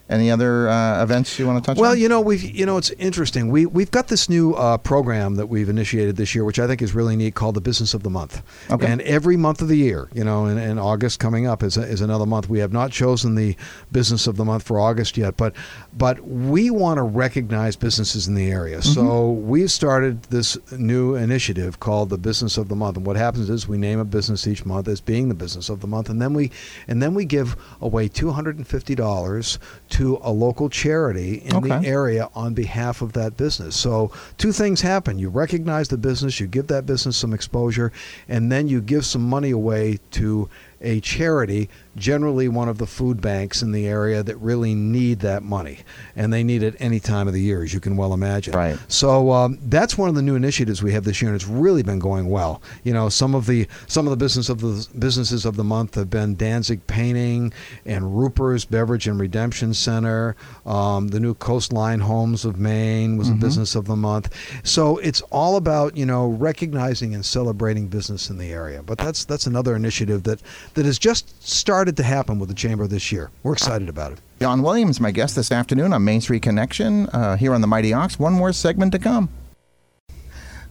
Any 0.07 0.31
other 0.31 0.69
uh, 0.69 1.03
events 1.03 1.39
you 1.39 1.47
want 1.47 1.65
to 1.65 1.67
touch 1.67 1.79
Well, 1.79 1.93
on? 1.93 1.99
you 1.99 2.11
know, 2.11 2.21
we've 2.21 2.43
you 2.43 2.67
know, 2.67 2.77
it's 2.77 2.91
interesting. 2.91 3.49
We 3.49 3.65
we've 3.65 3.91
got 3.91 4.09
this 4.09 4.29
new 4.29 4.53
uh, 4.53 4.77
program 4.77 5.37
that 5.37 5.47
we've 5.47 5.71
initiated 5.71 6.17
this 6.17 6.35
year, 6.35 6.45
which 6.45 6.59
I 6.59 6.67
think 6.67 6.83
is 6.83 6.95
really 6.95 7.17
neat, 7.17 7.35
called 7.35 7.55
the 7.55 7.63
Business 7.63 7.95
of 7.95 8.03
the 8.03 8.11
Month. 8.11 8.43
Okay. 8.71 8.87
And 8.87 9.01
every 9.01 9.39
month 9.39 9.63
of 9.63 9.69
the 9.69 9.77
year, 9.77 10.11
you 10.13 10.23
know, 10.23 10.45
and, 10.45 10.61
and 10.61 10.79
August 10.79 11.21
coming 11.21 11.47
up 11.47 11.63
is, 11.63 11.79
is 11.79 12.03
another 12.03 12.27
month. 12.27 12.51
We 12.51 12.59
have 12.59 12.71
not 12.71 12.91
chosen 12.93 13.35
the 13.35 13.57
Business 13.93 14.27
of 14.27 14.37
the 14.37 14.45
Month 14.45 14.65
for 14.65 14.79
August 14.79 15.17
yet, 15.17 15.39
but 15.39 15.55
but 15.97 16.21
we 16.21 16.69
want 16.69 16.99
to 16.99 17.03
recognize 17.03 17.75
businesses 17.75 18.29
in 18.29 18.35
the 18.35 18.51
area. 18.51 18.83
So 18.83 19.31
we've 19.31 19.71
started 19.71 20.23
this 20.25 20.59
new 20.71 21.15
initiative 21.15 21.81
called 21.81 22.11
the 22.11 22.19
Business 22.19 22.59
of 22.59 22.69
the 22.69 22.77
Month. 22.77 22.99
And 22.99 23.07
what 23.07 23.17
happens 23.17 23.49
is 23.49 23.67
we 23.67 23.79
name 23.79 23.99
a 24.01 24.05
business 24.05 24.47
each 24.47 24.67
month 24.67 24.87
as 24.87 25.01
being 25.01 25.31
the 25.31 25.35
Business 25.35 25.71
of 25.71 25.81
the 25.81 25.87
Month, 25.87 26.11
and 26.11 26.21
then 26.21 26.35
we 26.35 26.51
and 26.89 27.03
then 27.03 27.15
we 27.15 27.25
give 27.25 27.57
away 27.81 28.09
two 28.09 28.33
hundred 28.33 28.59
and 28.59 28.67
fifty 28.67 28.95
dollars 28.95 29.59
to 29.95 30.19
a 30.23 30.33
local 30.33 30.69
charity 30.69 31.37
in 31.37 31.61
the 31.63 31.81
area 31.85 32.29
on 32.35 32.53
behalf 32.53 33.01
of 33.01 33.13
that 33.13 33.37
business. 33.37 33.77
So 33.77 34.11
two 34.39 34.51
things 34.51 34.81
happen: 34.81 35.19
you 35.21 35.29
recognize 35.29 35.89
the 35.89 35.97
business, 35.97 36.41
you 36.41 36.49
give 36.49 36.67
that 36.67 36.85
business 36.85 37.17
some 37.17 37.33
exposure, 37.33 37.93
and 38.29 38.51
then 38.51 38.67
you 38.67 38.81
give 38.81 39.07
some 39.07 39.23
money 39.23 39.53
away 39.53 40.01
to 40.13 40.49
a 40.81 41.01
charity, 41.01 41.69
generally 41.97 42.49
one 42.49 42.69
of 42.69 42.79
the 42.79 42.87
food 42.87 43.21
banks 43.21 43.63
in 43.63 43.73
the 43.73 43.87
area 43.87 44.23
that 44.23 44.37
really 44.37 44.75
need 44.75 45.21
that 45.21 45.43
money, 45.43 45.81
and 46.17 46.33
they 46.33 46.43
need 46.43 46.63
it 46.63 46.75
any 46.79 47.01
time 47.01 47.29
of 47.29 47.35
the 47.35 47.41
year, 47.41 47.63
as 47.63 47.73
you 47.73 47.81
can 47.81 47.97
well 47.97 48.13
imagine. 48.13 48.55
Right. 48.55 48.79
So 48.89 49.33
um, 49.33 49.59
that's 49.63 49.97
one 49.97 50.09
of 50.09 50.15
the 50.15 50.23
new 50.23 50.35
initiatives 50.35 50.83
we 50.83 50.93
have 50.93 51.05
this 51.05 51.21
year, 51.23 51.31
and 51.31 51.37
it's 51.37 51.49
really 51.49 51.83
been 51.83 51.99
going 51.99 52.29
well. 52.29 52.63
You 52.83 52.93
know, 52.93 53.09
some 53.09 53.35
of 53.35 53.47
the 53.47 53.67
some 53.87 54.07
of 54.07 54.11
the 54.11 54.17
business 54.17 54.49
of 54.49 54.61
the 54.61 54.87
businesses 54.99 55.45
of 55.45 55.57
the 55.57 55.65
month 55.65 55.95
have 55.95 56.11
been 56.11 56.37
Danzig 56.37 56.87
Painting 56.87 57.53
and 57.85 58.19
Ruper's 58.19 58.65
Beverage 58.65 59.07
and 59.07 59.21
Redemption 59.21 59.75
Center. 59.75 60.37
Um, 60.67 61.09
the 61.09 61.21
new 61.21 61.35
Coastline 61.35 62.01
Homes 62.01 62.45
of 62.45 62.59
Maine 62.59 63.17
was 63.17 63.29
a 63.31 63.35
business 63.35 63.75
of 63.75 63.87
the 63.87 63.97
month. 63.97 64.35
So 64.65 64.99
it's 64.99 65.21
all 65.31 65.57
about 65.57 65.97
you 65.97 66.07
know 66.07 66.29
recognizing 66.29 67.15
and 67.15 67.25
celebrating 67.25 67.89
business 67.89 68.31
in 68.31 68.39
the 68.39 68.53
area. 68.53 68.83
But 68.83 68.99
that's 68.99 69.25
that's 69.25 69.47
another 69.47 69.77
initiative 69.77 70.23
that 70.25 70.41
that 70.75 70.85
has 70.87 70.99
just 70.99 71.47
started 71.47 71.97
to 71.97 72.03
happen 72.03 72.39
with 72.39 72.49
the 72.49 72.55
chamber 72.55 72.87
this 72.87 73.11
year. 73.13 73.31
We're 73.43 73.53
excited 73.55 73.89
about 73.89 74.13
it. 74.13 74.19
John 74.41 74.63
Williams, 74.63 75.01
my 75.01 75.11
guest 75.11 75.37
this 75.37 75.51
afternoon 75.53 75.93
on 75.93 76.05
Main 76.05 76.21
Street 76.21 76.43
Connection 76.43 77.07
uh, 77.09 77.37
here 77.37 77.55
on 77.55 77.61
the 77.61 77.67
Mighty 77.67 77.93
Ox. 77.93 78.19
One 78.19 78.33
more 78.33 78.53
segment 78.53 78.93
to 78.93 78.99
come. 78.99 79.29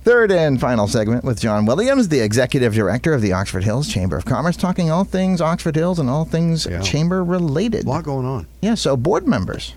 Third 0.03 0.33
and 0.33 0.59
final 0.59 0.87
segment 0.89 1.23
with 1.23 1.39
John 1.39 1.65
Williams, 1.65 2.09
the 2.09 2.19
executive 2.19 2.73
director 2.73 3.13
of 3.13 3.21
the 3.21 3.31
Oxford 3.31 3.63
Hills 3.63 3.87
Chamber 3.87 4.17
of 4.17 4.25
Commerce, 4.25 4.57
talking 4.57 4.91
all 4.91 5.05
things 5.05 5.39
Oxford 5.39 5.77
Hills 5.77 5.97
and 5.97 6.09
all 6.09 6.25
things 6.25 6.65
Yeah. 6.69 6.81
chamber 6.81 7.23
related. 7.23 7.85
A 7.85 7.89
lot 7.89 8.03
going 8.03 8.25
on. 8.25 8.45
Yeah, 8.61 8.75
so 8.75 8.97
board 8.97 9.25
members. 9.25 9.73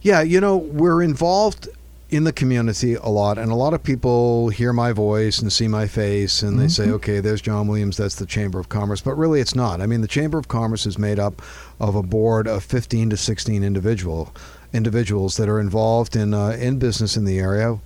Yeah, 0.00 0.22
you 0.22 0.40
know, 0.40 0.56
we're 0.56 1.02
involved 1.02 1.68
in 2.08 2.24
the 2.24 2.32
community 2.32 2.94
a 2.94 3.08
lot, 3.08 3.36
and 3.36 3.50
a 3.50 3.54
lot 3.54 3.74
of 3.74 3.82
people 3.82 4.48
hear 4.48 4.72
my 4.72 4.92
voice 4.92 5.40
and 5.40 5.52
see 5.52 5.66
my 5.66 5.86
face, 5.86 6.42
and 6.42 6.58
they 6.58 6.68
say, 6.68 6.88
okay, 6.90 7.18
there's 7.18 7.40
John 7.40 7.66
Williams, 7.66 7.96
that's 7.96 8.14
the 8.14 8.26
Chamber 8.26 8.60
of 8.60 8.68
Commerce. 8.68 9.00
But 9.00 9.16
really, 9.16 9.40
it's 9.40 9.56
not. 9.56 9.80
I 9.80 9.86
mean, 9.86 10.02
the 10.02 10.08
Chamber 10.08 10.38
of 10.38 10.46
Commerce 10.46 10.86
is 10.86 10.98
made 10.98 11.18
up 11.18 11.42
of 11.80 11.96
a 11.96 12.02
board 12.02 12.46
of 12.46 12.62
15 12.62 13.10
to 13.10 13.16
16 13.16 13.64
individual 13.64 14.32
individuals 14.72 15.36
that 15.36 15.48
are 15.48 15.58
involved 15.58 16.14
in 16.14 16.34
uh, 16.34 16.50
in 16.50 16.78
business 16.78 17.16
in 17.16 17.24
the 17.24 17.38
area. 17.38 17.78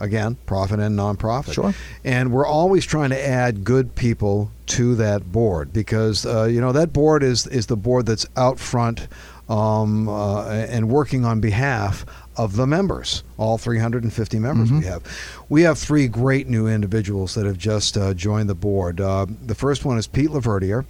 Again, 0.00 0.36
profit 0.46 0.78
and 0.78 0.96
nonprofit. 0.96 1.54
Sure. 1.54 1.74
And 2.04 2.30
we're 2.30 2.46
always 2.46 2.86
trying 2.86 3.10
to 3.10 3.20
add 3.20 3.64
good 3.64 3.96
people 3.96 4.52
to 4.66 4.94
that 4.94 5.32
board 5.32 5.72
because 5.72 6.24
uh, 6.24 6.44
you 6.44 6.60
know 6.60 6.72
that 6.72 6.92
board 6.92 7.22
is 7.22 7.46
is 7.48 7.66
the 7.66 7.76
board 7.76 8.06
that's 8.06 8.26
out 8.36 8.60
front 8.60 9.08
um, 9.48 10.08
uh, 10.08 10.48
and 10.48 10.88
working 10.88 11.24
on 11.24 11.40
behalf 11.40 12.04
of 12.38 12.56
the 12.56 12.66
members, 12.66 13.22
all 13.36 13.58
350 13.58 14.38
members 14.38 14.70
we 14.72 14.84
have. 14.84 15.02
We 15.48 15.62
have 15.62 15.76
three 15.78 16.08
great 16.08 16.46
new 16.48 16.66
individuals 16.68 17.34
that 17.34 17.44
have 17.46 17.58
just 17.58 17.98
uh, 17.98 18.14
joined 18.14 18.48
the 18.48 18.54
board. 18.54 19.00
Uh, 19.00 19.26
the 19.44 19.54
first 19.54 19.84
one 19.84 19.98
is 19.98 20.06
Pete 20.06 20.30
Laverdiere. 20.30 20.84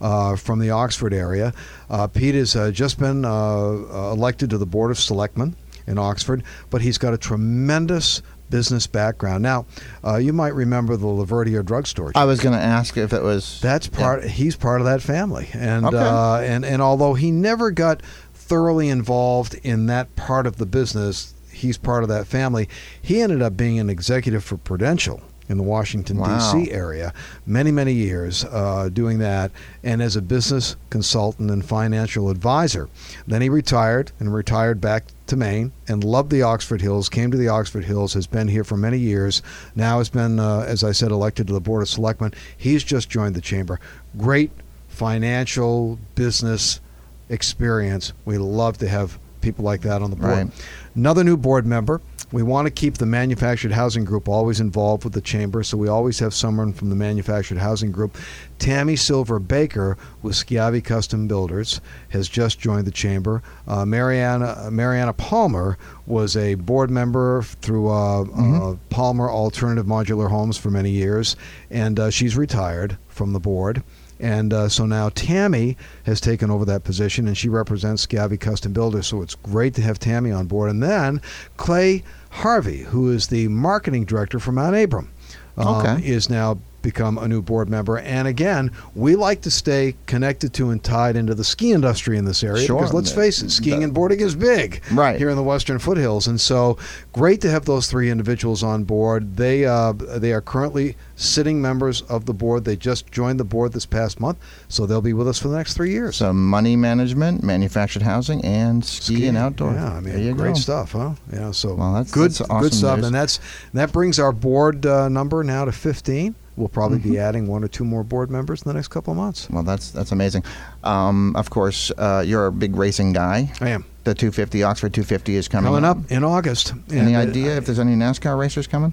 Uh, 0.00 0.34
from 0.36 0.58
the 0.58 0.70
Oxford 0.70 1.14
area. 1.14 1.54
Uh, 1.88 2.06
Pete 2.08 2.34
has 2.34 2.56
uh, 2.56 2.70
just 2.70 2.98
been 2.98 3.24
uh, 3.24 3.30
uh, 3.30 4.10
elected 4.12 4.50
to 4.50 4.58
the 4.58 4.66
Board 4.66 4.90
of 4.90 4.98
Selectmen 4.98 5.54
in 5.86 5.98
Oxford, 5.98 6.42
but 6.68 6.82
he's 6.82 6.98
got 6.98 7.14
a 7.14 7.16
tremendous 7.16 8.20
business 8.50 8.86
background. 8.86 9.42
Now, 9.42 9.66
uh, 10.04 10.16
you 10.16 10.32
might 10.32 10.52
remember 10.54 10.96
the 10.96 11.06
Laverdiere 11.06 11.64
drugstore. 11.64 12.12
I 12.14 12.24
was 12.24 12.40
going 12.40 12.54
to 12.58 12.62
ask 12.62 12.96
if 12.96 13.12
it 13.12 13.22
was. 13.22 13.60
That's 13.62 13.86
part. 13.86 14.24
He's 14.24 14.56
part 14.56 14.80
of 14.80 14.86
that 14.86 15.00
family, 15.00 15.48
and 15.54 15.86
Okay. 15.86 15.96
uh, 15.96 16.38
and 16.40 16.64
and 16.64 16.82
although 16.82 17.14
he 17.14 17.30
never 17.30 17.70
got 17.70 18.02
thoroughly 18.44 18.88
involved 18.88 19.54
in 19.62 19.86
that 19.86 20.14
part 20.16 20.46
of 20.46 20.56
the 20.56 20.66
business, 20.66 21.34
he's 21.50 21.78
part 21.78 22.02
of 22.02 22.08
that 22.10 22.26
family. 22.26 22.68
He 23.00 23.20
ended 23.20 23.42
up 23.42 23.56
being 23.56 23.78
an 23.78 23.88
executive 23.88 24.44
for 24.44 24.56
Prudential 24.56 25.22
in 25.48 25.56
the 25.58 25.62
Washington 25.62 26.16
Wow. 26.18 26.52
D.C. 26.52 26.72
area, 26.72 27.12
many 27.46 27.70
many 27.70 27.92
years 27.92 28.44
uh, 28.46 28.88
doing 28.90 29.18
that, 29.18 29.50
and 29.82 30.00
as 30.02 30.16
a 30.16 30.22
business 30.22 30.76
consultant 30.90 31.50
and 31.50 31.64
financial 31.64 32.30
advisor. 32.30 32.88
Then 33.26 33.42
he 33.42 33.48
retired 33.48 34.12
and 34.18 34.32
retired 34.32 34.80
back 34.80 35.04
to 35.26 35.36
Maine 35.36 35.72
and 35.86 36.02
loved 36.02 36.30
the 36.30 36.42
Oxford 36.42 36.80
Hills. 36.80 37.08
Came 37.08 37.30
to 37.30 37.36
the 37.36 37.48
Oxford 37.48 37.84
Hills, 37.84 38.14
has 38.14 38.26
been 38.26 38.48
here 38.48 38.64
for 38.64 38.76
many 38.76 38.98
years. 38.98 39.42
Now 39.74 39.98
has 39.98 40.08
been, 40.08 40.38
uh, 40.38 40.60
as 40.60 40.82
I 40.82 40.92
said, 40.92 41.10
elected 41.10 41.46
to 41.48 41.52
the 41.52 41.60
Board 41.60 41.82
of 41.82 41.88
Selectmen. 41.88 42.32
He's 42.56 42.82
just 42.84 43.10
joined 43.10 43.34
the 43.34 43.40
chamber. 43.42 43.80
Great 44.16 44.50
financial 44.88 45.98
business 46.14 46.80
experience. 47.28 48.12
We 48.24 48.38
love 48.38 48.78
to 48.78 48.88
have 48.88 49.18
people 49.40 49.64
like 49.64 49.82
that 49.82 50.02
on 50.02 50.10
the 50.10 50.16
board. 50.16 50.32
Right. 50.32 50.66
Another 50.94 51.22
new 51.22 51.36
board 51.36 51.66
member. 51.66 52.00
We 52.32 52.42
want 52.42 52.66
to 52.66 52.70
keep 52.72 52.94
the 52.94 53.06
manufactured 53.06 53.70
housing 53.70 54.04
group 54.04 54.28
always 54.28 54.58
involved 54.58 55.04
with 55.04 55.12
the 55.12 55.20
chamber, 55.20 55.62
so 55.62 55.76
we 55.76 55.86
always 55.86 56.18
have 56.18 56.34
someone 56.34 56.72
from 56.72 56.90
the 56.90 56.96
manufactured 56.96 57.58
housing 57.58 57.92
group. 57.92 58.16
Tammy 58.58 58.96
Silver 58.96 59.38
Baker 59.38 59.96
with 60.20 60.34
Schiavi 60.34 60.82
Custom 60.82 61.28
Builders 61.28 61.80
has 62.08 62.28
just 62.28 62.58
joined 62.58 62.86
the 62.86 62.90
chamber. 62.90 63.40
Uh, 63.68 63.84
Mariana 63.84 64.68
Mariana 64.72 65.12
Palmer 65.12 65.78
was 66.06 66.36
a 66.36 66.54
board 66.56 66.90
member 66.90 67.42
through 67.42 67.88
uh, 67.88 68.22
uh, 68.22 68.76
Palmer 68.90 69.30
Alternative 69.30 69.86
Modular 69.86 70.28
Homes 70.28 70.56
for 70.56 70.70
many 70.70 70.90
years, 70.90 71.36
and 71.70 72.00
uh, 72.00 72.10
she's 72.10 72.36
retired 72.36 72.98
from 73.08 73.32
the 73.32 73.40
board. 73.40 73.84
And 74.20 74.52
uh, 74.52 74.68
so 74.68 74.86
now 74.86 75.08
Tammy 75.08 75.76
has 76.04 76.20
taken 76.20 76.50
over 76.50 76.64
that 76.66 76.84
position, 76.84 77.26
and 77.26 77.36
she 77.36 77.48
represents 77.48 78.06
Schiavi 78.06 78.38
Custom 78.38 78.72
Builders. 78.72 79.06
So 79.08 79.22
it's 79.22 79.34
great 79.34 79.74
to 79.74 79.82
have 79.82 79.98
Tammy 79.98 80.30
on 80.30 80.46
board. 80.46 80.70
And 80.70 80.82
then 80.82 81.20
Clay 81.56 82.04
Harvey, 82.30 82.82
who 82.82 83.10
is 83.10 83.28
the 83.28 83.48
marketing 83.48 84.04
director 84.04 84.38
for 84.38 84.52
Mount 84.52 84.76
Abram, 84.76 85.10
um, 85.56 85.66
Okay. 85.68 86.06
is 86.06 86.30
now 86.30 86.58
become 86.84 87.18
a 87.18 87.26
new 87.26 87.42
board 87.42 87.68
member. 87.68 87.98
And 87.98 88.28
again, 88.28 88.70
we 88.94 89.16
like 89.16 89.40
to 89.40 89.50
stay 89.50 89.96
connected 90.06 90.52
to 90.54 90.70
and 90.70 90.80
tied 90.84 91.16
into 91.16 91.34
the 91.34 91.42
ski 91.42 91.72
industry 91.72 92.16
in 92.18 92.24
this 92.26 92.44
area 92.44 92.64
Sure. 92.66 92.76
because 92.78 92.92
let's 92.94 93.10
face 93.10 93.42
it, 93.42 93.50
skiing 93.50 93.82
and 93.82 93.92
boarding 93.92 94.20
is 94.20 94.36
big 94.36 94.82
Right. 94.92 95.18
here 95.18 95.30
in 95.30 95.36
the 95.36 95.42
Western 95.42 95.78
Foothills. 95.80 96.28
And 96.28 96.40
so 96.40 96.76
great 97.12 97.40
to 97.40 97.50
have 97.50 97.64
those 97.64 97.88
three 97.88 98.10
individuals 98.10 98.62
on 98.62 98.84
board. 98.84 99.36
They 99.36 99.64
uh, 99.64 99.92
they 99.92 100.32
are 100.32 100.40
currently 100.42 100.96
sitting 101.16 101.60
members 101.62 102.02
of 102.02 102.26
the 102.26 102.34
board. 102.34 102.64
They 102.64 102.76
just 102.76 103.10
joined 103.10 103.40
the 103.40 103.44
board 103.44 103.72
this 103.72 103.86
past 103.86 104.20
month, 104.20 104.36
so 104.68 104.84
they'll 104.86 105.00
be 105.00 105.12
with 105.14 105.26
us 105.26 105.38
for 105.38 105.48
the 105.48 105.56
next 105.56 105.74
three 105.74 105.90
years. 105.90 106.16
So 106.16 106.32
money 106.32 106.76
management, 106.76 107.42
manufactured 107.42 108.02
housing, 108.02 108.44
and 108.44 108.84
ski, 108.84 109.26
and 109.26 109.38
outdoor. 109.38 109.72
Yeah, 109.72 109.94
I 109.94 110.00
mean, 110.00 110.36
great 110.36 110.54
go. 110.54 110.60
stuff, 110.60 110.92
huh? 110.92 111.12
Yeah, 111.32 111.50
so 111.52 111.74
Well, 111.74 111.94
that's- 111.94 112.10
good, 112.12 112.30
that's 112.30 112.40
awesome 112.42 112.60
good 112.60 112.74
stuff, 112.74 112.96
news. 112.98 113.06
and 113.06 113.14
that's 113.14 113.40
that 113.72 113.90
brings 113.92 114.18
our 114.18 114.32
board 114.32 114.84
uh, 114.84 115.08
number 115.08 115.42
now 115.42 115.64
to 115.64 115.72
fifteen. 115.72 116.34
We'll 116.56 116.68
probably 116.68 116.98
be 116.98 117.10
Mm-hmm. 117.10 117.18
adding 117.18 117.46
one 117.48 117.64
or 117.64 117.68
two 117.68 117.84
more 117.84 118.04
board 118.04 118.30
members 118.30 118.62
in 118.62 118.68
the 118.68 118.74
next 118.74 118.88
couple 118.88 119.10
of 119.12 119.16
months. 119.16 119.48
Well, 119.50 119.62
that's 119.64 119.90
that's 119.90 120.12
amazing. 120.12 120.44
Um, 120.84 121.34
of 121.36 121.50
course, 121.50 121.90
uh, 121.98 122.22
you're 122.26 122.46
a 122.46 122.52
big 122.52 122.76
racing 122.76 123.12
guy. 123.12 123.52
I 123.60 123.70
am 123.70 123.84
The 124.04 124.14
250 124.14 124.62
Oxford 124.62 124.94
250 124.94 125.34
is 125.36 125.48
coming, 125.48 125.72
coming 125.72 125.84
up 125.84 125.98
in 126.10 126.22
August. 126.22 126.72
Any 126.90 127.14
and, 127.14 127.16
uh, 127.16 127.30
idea 127.30 127.56
if 127.56 127.66
there's 127.66 127.78
any 127.80 127.94
NASCAR 127.96 128.38
racers 128.38 128.66
coming? 128.68 128.92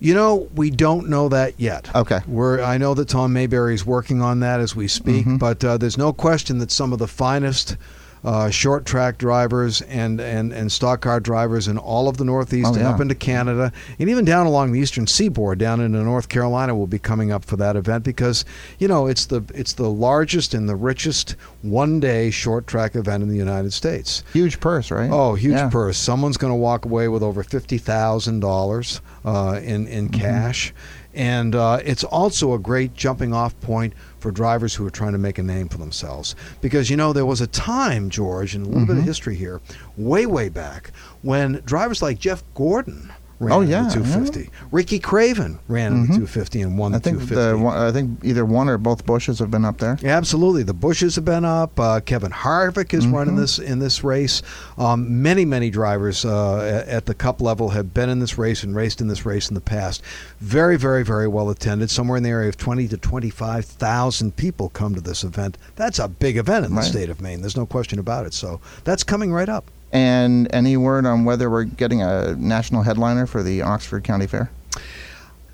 You 0.00 0.14
know, 0.14 0.48
we 0.54 0.70
don't 0.70 1.08
know 1.08 1.28
that 1.28 1.54
yet. 1.58 1.92
Okay. 1.94 2.20
We're, 2.28 2.62
I 2.62 2.78
know 2.78 2.94
that 2.94 3.08
Tom 3.08 3.32
Mayberry 3.32 3.74
is 3.74 3.84
working 3.84 4.22
on 4.22 4.38
that 4.40 4.60
as 4.60 4.76
we 4.76 4.86
speak, 4.86 5.22
Mm-hmm. 5.26 5.36
but 5.38 5.64
uh, 5.64 5.76
there's 5.76 5.98
no 5.98 6.12
question 6.12 6.58
that 6.58 6.70
some 6.70 6.92
of 6.92 7.00
the 7.00 7.08
finest 7.08 7.76
uh, 8.24 8.50
short 8.50 8.84
track 8.84 9.18
drivers 9.18 9.80
and, 9.82 10.20
and, 10.20 10.52
and 10.52 10.70
stock 10.72 11.00
car 11.00 11.20
drivers 11.20 11.68
in 11.68 11.78
all 11.78 12.08
of 12.08 12.16
the 12.16 12.24
Northeast 12.24 12.68
Oh, 12.68 12.74
and 12.74 12.82
yeah. 12.82 12.90
up 12.90 13.00
into 13.00 13.14
Canada 13.14 13.72
and 13.98 14.10
even 14.10 14.24
down 14.24 14.46
along 14.46 14.72
the 14.72 14.80
eastern 14.80 15.06
seaboard 15.06 15.58
down 15.58 15.80
into 15.80 15.98
North 16.02 16.28
Carolina 16.28 16.74
will 16.74 16.86
be 16.86 16.98
coming 16.98 17.30
up 17.32 17.44
for 17.44 17.56
that 17.56 17.76
event 17.76 18.04
because 18.04 18.44
you 18.78 18.88
know 18.88 19.06
it's 19.06 19.26
the 19.26 19.42
it's 19.54 19.72
the 19.74 19.88
largest 19.88 20.54
and 20.54 20.68
the 20.68 20.76
richest 20.76 21.36
one 21.62 22.00
day 22.00 22.30
short 22.30 22.66
track 22.66 22.96
event 22.96 23.22
in 23.22 23.28
the 23.28 23.36
United 23.36 23.72
States. 23.72 24.24
Huge 24.32 24.58
purse, 24.60 24.90
right? 24.90 25.10
Oh, 25.10 25.34
huge 25.34 25.54
Yeah. 25.54 25.68
purse. 25.70 25.96
Someone's 25.98 26.36
going 26.36 26.52
to 26.52 26.56
walk 26.56 26.84
away 26.84 27.08
with 27.08 27.22
over 27.22 27.42
fifty 27.42 27.78
thousand 27.78 28.40
dollars 28.40 29.00
uh, 29.24 29.60
in 29.62 29.86
in 29.86 30.08
Mm-hmm. 30.08 30.20
cash, 30.20 30.72
and 31.14 31.54
uh, 31.54 31.80
it's 31.84 32.04
also 32.04 32.52
a 32.54 32.58
great 32.58 32.94
jumping 32.94 33.32
off 33.32 33.58
point 33.60 33.92
for 34.20 34.30
drivers 34.30 34.74
who 34.74 34.86
are 34.86 34.90
trying 34.90 35.12
to 35.12 35.18
make 35.18 35.38
a 35.38 35.42
name 35.42 35.68
for 35.68 35.78
themselves. 35.78 36.34
Because 36.60 36.90
you 36.90 36.96
know 36.96 37.12
there 37.12 37.26
was 37.26 37.40
a 37.40 37.46
time, 37.46 38.10
George, 38.10 38.54
and 38.54 38.64
a 38.64 38.68
little 38.68 38.82
Mm-hmm. 38.82 38.94
bit 38.94 38.98
of 39.00 39.04
history 39.04 39.34
here, 39.36 39.60
way 39.96 40.26
way 40.26 40.48
back 40.48 40.92
when 41.22 41.62
drivers 41.64 42.02
like 42.02 42.18
Jeff 42.18 42.42
Gordon. 42.54 43.12
Ran 43.40 43.52
Oh, 43.52 43.60
yeah, 43.60 43.84
the 43.84 43.94
250. 43.94 44.50
Ricky 44.72 44.98
Craven 44.98 45.60
ran 45.68 45.92
in 45.92 46.00
the 46.02 46.06
250 46.08 46.60
and 46.62 46.76
won 46.76 46.92
I 46.92 46.98
the 46.98 47.02
think 47.04 47.18
250. 47.28 47.62
the 47.62 47.68
I 47.68 47.92
think 47.92 48.24
either 48.24 48.44
one 48.44 48.68
or 48.68 48.78
both 48.78 49.06
Busches 49.06 49.38
have 49.38 49.50
been 49.50 49.64
up 49.64 49.78
there. 49.78 49.96
Absolutely, 50.02 50.64
the 50.64 50.74
Busches 50.74 51.14
have 51.14 51.24
been 51.24 51.44
up. 51.44 51.78
Uh, 51.78 52.00
Kevin 52.00 52.32
Harvick 52.32 52.92
is 52.92 53.06
running 53.06 53.34
Mm-hmm. 53.34 53.40
this 53.42 53.58
in 53.60 53.78
this 53.78 54.02
race. 54.02 54.42
Um, 54.76 55.22
many, 55.22 55.44
many 55.44 55.70
drivers 55.70 56.24
uh, 56.24 56.84
at, 56.88 57.06
the 57.06 57.14
Cup 57.14 57.40
level 57.40 57.68
have 57.70 57.94
been 57.94 58.08
in 58.08 58.18
this 58.18 58.36
race 58.38 58.62
and 58.64 58.74
raced 58.74 59.00
in 59.00 59.06
this 59.08 59.24
race 59.24 59.48
in 59.48 59.54
the 59.54 59.60
past. 59.60 60.02
Very, 60.40 60.76
very, 60.76 61.04
very 61.04 61.28
well 61.28 61.48
attended. 61.50 61.90
Somewhere 61.90 62.16
in 62.16 62.22
the 62.24 62.30
area 62.30 62.48
of 62.48 62.56
twenty 62.56 62.88
to 62.88 62.96
twenty-five 62.96 63.64
thousand 63.64 64.34
people 64.36 64.68
come 64.70 64.94
to 64.96 65.00
this 65.00 65.22
event. 65.22 65.56
That's 65.76 65.98
a 66.00 66.08
big 66.08 66.36
event 66.38 66.64
in 66.66 66.72
the 66.72 66.78
Right. 66.80 66.84
state 66.90 67.08
of 67.08 67.20
Maine. 67.20 67.40
There's 67.40 67.56
no 67.56 67.66
question 67.66 67.98
about 68.00 68.26
it. 68.26 68.34
So 68.34 68.60
that's 68.84 69.04
coming 69.04 69.32
right 69.32 69.48
up. 69.48 69.70
And 69.92 70.48
any 70.52 70.76
word 70.76 71.06
on 71.06 71.24
whether 71.24 71.48
we're 71.48 71.64
getting 71.64 72.02
a 72.02 72.34
national 72.36 72.82
headliner 72.82 73.26
for 73.26 73.42
the 73.42 73.62
Oxford 73.62 74.04
County 74.04 74.26
Fair? 74.26 74.50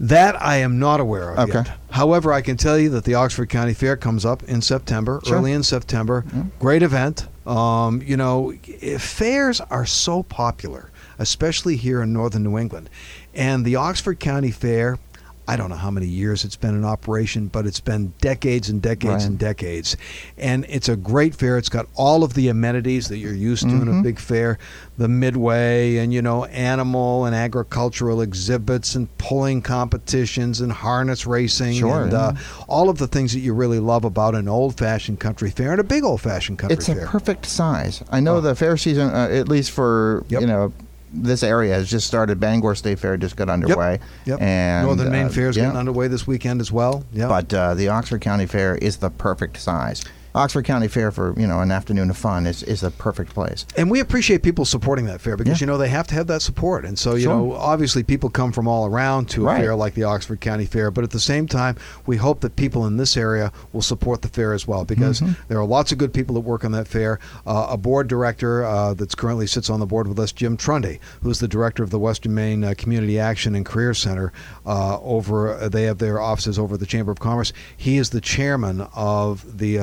That 0.01 0.41
I 0.43 0.57
am 0.57 0.81
not 0.81 0.99
aware 0.99 1.31
of 1.33 1.49
Okay. 1.51 1.59
yet. 1.61 1.71
However, 1.91 2.33
I 2.33 2.41
can 2.41 2.57
tell 2.57 2.77
you 2.77 2.89
that 2.91 3.05
the 3.05 3.15
Oxford 3.15 3.49
County 3.49 3.75
Fair 3.75 3.97
comes 3.97 4.25
up 4.25 4.43
in 4.43 4.61
September, 4.61 5.21
Sure. 5.25 5.37
early 5.39 5.53
in 5.53 5.63
September. 5.63 6.25
Great 6.59 6.83
event. 6.83 7.29
Um, 7.47 8.03
you 8.05 8.17
know, 8.17 8.53
fairs 8.99 9.61
are 9.71 9.87
so 9.87 10.25
popular, 10.25 10.91
especially 11.19 11.77
here 11.77 12.03
in 12.03 12.13
northern 12.13 12.43
New 12.43 12.59
England. 12.59 12.91
And 13.35 13.65
the 13.65 13.77
Oxford 13.77 14.19
County 14.19 14.51
Fair, 14.51 14.99
I 15.47 15.57
don't 15.57 15.69
know 15.69 15.77
how 15.77 15.91
many 15.91 16.07
years 16.07 16.45
it's 16.45 16.57
been 16.57 16.75
in 16.75 16.85
operation, 16.85 17.49
but 17.49 17.67
it's 17.67 17.81
been 17.81 18.15
decades 18.21 18.71
and 18.71 18.81
decades 18.81 19.05
Right. 19.15 19.23
and 19.25 19.39
decades. 19.39 19.97
And 20.39 20.65
it's 20.71 20.89
a 20.89 20.97
great 20.97 21.35
fair. 21.35 21.59
It's 21.59 21.69
got 21.69 21.87
all 21.95 22.25
of 22.25 22.33
the 22.33 22.49
amenities 22.49 23.09
that 23.09 23.19
you're 23.19 23.35
used 23.35 23.65
to 23.65 23.69
in 23.69 23.81
Mm-hmm. 23.83 23.99
a 24.01 24.03
big 24.03 24.19
fair 24.19 24.59
the 24.97 25.09
midway, 25.09 25.97
and, 25.97 26.15
you 26.15 26.23
know, 26.23 26.45
animal 26.47 27.25
and 27.25 27.35
agricultural 27.35 28.21
exhibits, 28.21 28.95
and 28.95 29.09
pulling 29.19 29.61
competitions, 29.61 30.61
and 30.61 30.71
harness 30.73 31.27
racing, 31.27 31.75
Sure, 31.75 32.05
and 32.05 32.13
yeah. 32.13 32.19
uh, 32.19 32.35
all 32.69 32.89
of 32.89 32.99
the 32.99 33.09
things 33.09 33.33
that 33.33 33.41
you 33.41 33.53
really 33.55 33.81
love 33.81 34.05
about 34.05 34.35
an 34.35 34.49
old 34.49 34.79
fashioned 34.79 35.19
country 35.21 35.51
fair 35.51 35.73
and 35.73 35.81
a 35.81 35.85
big 35.85 36.05
old 36.05 36.21
fashioned 36.21 36.59
country 36.59 36.77
fair. 36.77 36.97
It's 36.97 37.05
a 37.05 37.09
perfect 37.09 37.45
size. 37.47 38.03
I 38.11 38.21
know 38.21 38.41
the 38.41 38.55
fair 38.55 38.77
season, 38.77 39.09
uh, 39.11 39.29
at 39.31 39.49
least 39.49 39.73
for 39.73 40.21
Oh. 40.23 40.27
Yep. 40.29 40.41
you 40.41 40.47
know 40.47 40.73
this 41.15 41.43
area, 41.43 41.75
has 41.75 41.89
just 41.89 42.07
started. 42.07 42.41
Bangor 42.41 42.75
State 42.75 42.99
Fair 42.99 43.17
just 43.17 43.37
got 43.37 43.49
underway. 43.49 44.01
Yep. 44.25 44.41
And 44.41 44.87
Northern 44.87 45.13
Maine 45.13 45.27
uh, 45.27 45.31
Fair 45.31 45.49
is 45.49 45.57
yeah. 45.57 45.65
getting 45.65 45.79
underway 45.79 46.09
this 46.09 46.27
weekend 46.27 46.61
as 46.61 46.73
well. 46.73 47.05
Yeah. 47.13 47.29
But 47.29 47.55
uh, 47.55 47.75
the 47.75 47.89
Oxford 47.89 48.21
County 48.21 48.47
Fair 48.47 48.77
is 48.77 48.99
the 48.99 49.11
perfect 49.11 49.59
size. 49.59 50.05
Oxford 50.37 50.65
County 50.65 50.89
Fair 50.89 51.11
for 51.13 51.33
you 51.39 51.47
know 51.47 51.61
an 51.61 51.71
afternoon 51.71 52.11
of 52.11 52.17
fun 52.17 52.47
is, 52.47 52.63
is 52.65 52.81
the 52.81 52.91
perfect 52.91 53.33
place. 53.35 53.67
And 53.77 53.91
we 53.91 54.01
appreciate 54.01 54.43
people 54.43 54.65
supporting 54.65 55.05
that 55.07 55.21
fair 55.21 55.37
because 55.37 55.61
Yeah. 55.61 55.65
you 55.65 55.67
know 55.73 55.79
they 55.79 55.89
have 55.89 56.07
to 56.09 56.15
have 56.15 56.27
that 56.27 56.43
support. 56.43 56.85
And 56.85 56.99
so 56.99 57.15
you 57.15 57.23
Sure. 57.25 57.35
know 57.37 57.53
obviously 57.53 58.03
people 58.03 58.29
come 58.31 58.51
from 58.51 58.67
all 58.67 58.87
around 58.87 59.29
to 59.31 59.43
a 59.43 59.47
Right. 59.47 59.61
fair 59.61 59.77
like 59.77 59.95
the 59.95 60.03
Oxford 60.05 60.41
County 60.41 60.65
Fair, 60.67 60.91
but 60.91 61.05
at 61.05 61.11
the 61.11 61.21
same 61.21 61.47
time 61.47 61.77
we 62.05 62.17
hope 62.17 62.41
that 62.41 62.57
people 62.57 62.85
in 62.87 62.97
this 62.97 63.17
area 63.17 63.53
will 63.73 63.83
support 63.83 64.23
the 64.23 64.29
fair 64.29 64.53
as 64.53 64.67
well 64.67 64.85
because 64.85 65.21
Mm-hmm. 65.21 65.33
there 65.49 65.59
are 65.59 65.65
lots 65.67 65.93
of 65.93 65.99
good 65.99 66.13
people 66.13 66.35
that 66.35 66.41
work 66.41 66.65
on 66.65 66.73
that 66.73 66.89
fair. 66.89 67.21
Uh, 67.47 67.69
a 67.71 67.77
board 67.77 68.09
director 68.09 68.65
uh, 68.65 68.93
that's 68.95 69.15
currently 69.15 69.47
sits 69.47 69.71
on 69.71 69.79
the 69.79 69.87
board 69.87 70.09
with 70.09 70.19
us, 70.19 70.33
Jim 70.33 70.57
Trundy, 70.57 70.99
who's 71.23 71.39
the 71.39 71.49
director 71.49 71.83
of 71.85 71.91
the 71.91 71.99
Western 72.01 72.35
Maine 72.35 72.65
uh, 72.65 72.75
Community 72.77 73.21
Action 73.21 73.55
and 73.55 73.65
Career 73.65 73.95
Center. 73.95 74.33
Uh, 74.67 74.99
over 75.01 75.55
uh, 75.55 75.69
they 75.69 75.85
have 75.85 75.99
their 75.99 76.21
offices 76.21 76.59
over 76.59 76.75
at 76.75 76.81
the 76.81 76.87
Chamber 76.87 77.13
of 77.13 77.21
Commerce. 77.21 77.53
He 77.77 77.99
is 77.99 78.11
the 78.11 78.21
chairman 78.21 78.81
of 78.97 79.59
the. 79.59 79.79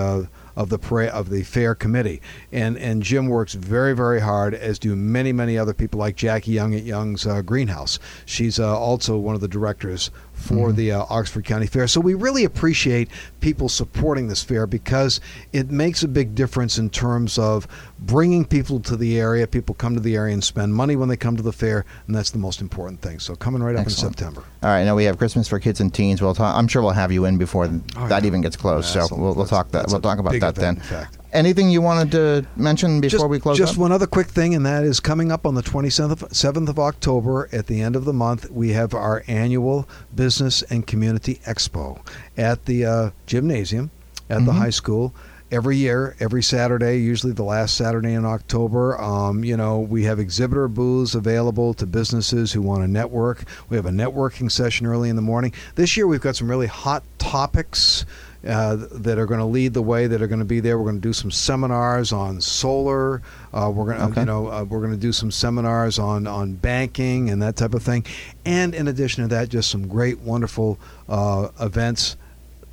Of 0.56 0.70
the 0.70 0.78
parade 0.80 1.10
of 1.10 1.30
the 1.30 1.44
fair 1.44 1.76
committee, 1.76 2.22
and 2.52 2.78
and 2.78 3.02
Jim 3.02 3.28
works 3.28 3.54
very 3.54 3.96
very 3.96 4.20
hard, 4.20 4.54
as 4.54 4.80
do 4.80 4.96
many 4.96 5.32
many 5.32 5.58
other 5.58 5.74
people 5.74 6.00
like 6.00 6.16
Jackie 6.16 6.52
Young 6.52 6.76
at 6.76 6.84
Young's 6.84 7.26
uh, 7.26 7.42
Greenhouse. 7.42 8.00
She's 8.26 8.60
uh, 8.60 8.78
also 8.78 9.18
one 9.18 9.36
of 9.36 9.42
the 9.42 9.48
directors 9.48 10.12
for 10.42 10.72
the 10.72 10.92
uh, 10.92 11.06
Oxford 11.10 11.46
County 11.46 11.68
Fair. 11.68 11.88
So 11.88 12.02
we 12.02 12.14
really 12.14 12.44
appreciate 12.46 13.10
people 13.40 13.70
supporting 13.70 14.28
this 14.28 14.44
fair 14.44 14.68
because 14.68 15.22
it 15.54 15.70
makes 15.72 16.04
a 16.04 16.08
big 16.08 16.36
difference 16.36 16.78
in 16.78 16.90
terms 16.90 17.38
of 17.38 17.68
bringing 18.00 18.44
people 18.46 18.80
to 18.82 18.98
the 18.98 19.20
area. 19.20 19.48
People 19.48 19.76
come 19.76 19.94
to 19.96 20.02
the 20.02 20.16
area 20.16 20.34
and 20.34 20.44
spend 20.44 20.74
money 20.74 20.96
when 20.96 21.10
they 21.10 21.18
come 21.18 21.38
to 21.38 21.44
the 21.44 21.54
fair, 21.54 21.86
and 22.08 22.16
that's 22.16 22.32
the 22.32 22.40
most 22.40 22.62
important 22.62 23.02
thing. 23.02 23.20
So 23.20 23.36
coming 23.36 23.62
right 23.64 23.76
up 23.76 23.82
Excellent. 23.82 24.14
in 24.14 24.18
September. 24.18 24.44
All 24.64 24.70
right, 24.70 24.84
now 24.84 24.96
we 24.96 25.04
have 25.06 25.18
Christmas 25.18 25.48
for 25.48 25.60
kids 25.60 25.80
and 25.80 25.94
teens. 25.94 26.22
We'll 26.22 26.36
talk. 26.36 26.56
I'm 26.56 26.68
sure 26.68 26.82
we'll 26.82 26.92
have 26.92 27.12
you 27.12 27.26
in 27.26 27.38
before 27.38 27.66
Oh, 27.96 28.08
that 28.08 28.24
yeah. 28.24 28.28
even 28.28 28.42
gets 28.42 28.56
closed. 28.58 28.96
Yeah, 28.96 29.04
so 29.06 29.16
we'll, 29.16 29.34
we'll 29.36 29.46
talk 29.46 29.70
that. 29.72 29.88
We'll 29.90 30.02
talk 30.02 30.20
about 30.20 30.40
that 30.40 30.58
event, 30.58 30.82
then. 30.90 31.08
Anything 31.34 31.70
you 31.70 31.82
wanted 31.82 32.12
to 32.12 32.46
mention 32.58 33.00
before 33.00 33.20
just, 33.20 33.30
we 33.30 33.40
close 33.40 33.58
just 33.58 33.74
up? 33.74 33.80
one 33.80 33.92
other 33.94 34.08
quick 34.08 34.28
thing, 34.28 34.54
and 34.54 34.66
that 34.66 34.84
is 34.84 35.00
coming 35.00 35.32
up 35.32 35.46
on 35.46 35.56
the 35.56 35.64
27th 35.64 36.12
of, 36.12 36.20
7th 36.30 36.68
of 36.68 36.78
October 36.78 37.48
at 37.54 37.68
the 37.68 37.82
end 37.82 37.96
of 37.96 38.04
the 38.04 38.12
month. 38.14 38.52
We 38.52 38.72
have 38.74 38.94
our 38.94 39.24
annual 39.28 39.88
Business 40.14 40.62
and 40.64 40.86
Community 40.86 41.36
Expo 41.46 42.06
at 42.38 42.66
the 42.66 42.86
uh, 42.86 43.10
gymnasium 43.28 43.92
at 44.30 44.38
Mm-hmm. 44.38 44.46
the 44.46 44.54
high 44.54 44.70
school. 44.72 45.14
Every 45.52 45.76
year, 45.76 46.16
every 46.22 46.42
Saturday, 46.44 47.00
usually 47.00 47.34
the 47.34 47.44
last 47.44 47.76
Saturday 47.76 48.14
in 48.14 48.24
October, 48.24 48.98
um, 49.02 49.44
you 49.44 49.58
know, 49.58 49.80
we 49.80 50.04
have 50.06 50.18
exhibitor 50.18 50.70
booths 50.70 51.14
available 51.14 51.74
to 51.74 51.86
businesses 51.86 52.54
who 52.54 52.62
want 52.62 52.84
to 52.84 52.88
network. 52.88 53.44
We 53.68 53.76
have 53.76 53.86
a 53.86 53.90
networking 53.90 54.50
session 54.50 54.88
early 54.88 55.10
in 55.10 55.18
the 55.18 55.22
morning. 55.22 55.52
This 55.76 55.98
year, 55.98 56.08
we've 56.08 56.22
got 56.22 56.38
some 56.38 56.50
really 56.50 56.68
hot 56.68 57.04
topics 57.18 58.06
uh, 58.48 58.76
that 58.92 59.18
are 59.20 59.26
going 59.26 59.40
to 59.40 59.46
lead 59.46 59.74
the 59.74 59.82
way. 59.82 60.08
That 60.08 60.22
are 60.22 60.28
going 60.28 60.40
to 60.40 60.46
be 60.46 60.60
there. 60.60 60.78
We're 60.78 60.86
going 60.86 60.96
to 61.02 61.08
do 61.08 61.14
some 61.14 61.32
seminars 61.32 62.12
on 62.12 62.42
solar. 62.42 63.22
Uh, 63.54 63.72
we're 63.74 63.86
going 63.86 63.98
to, 63.98 64.04
Okay. 64.06 64.22
you 64.22 64.26
know, 64.26 64.48
uh, 64.52 64.64
we're 64.64 64.80
going 64.80 64.92
to 64.92 64.98
do 64.98 65.12
some 65.12 65.30
seminars 65.32 66.00
on 66.00 66.26
on 66.28 66.54
banking 66.54 67.30
and 67.30 67.42
that 67.42 67.56
type 67.56 67.74
of 67.74 67.84
thing. 67.84 68.06
And 68.46 68.74
in 68.74 68.88
addition 68.88 69.24
to 69.24 69.28
that, 69.36 69.50
just 69.50 69.70
some 69.70 69.88
great, 69.88 70.20
wonderful 70.20 70.80
uh, 71.08 71.50
events 71.60 72.18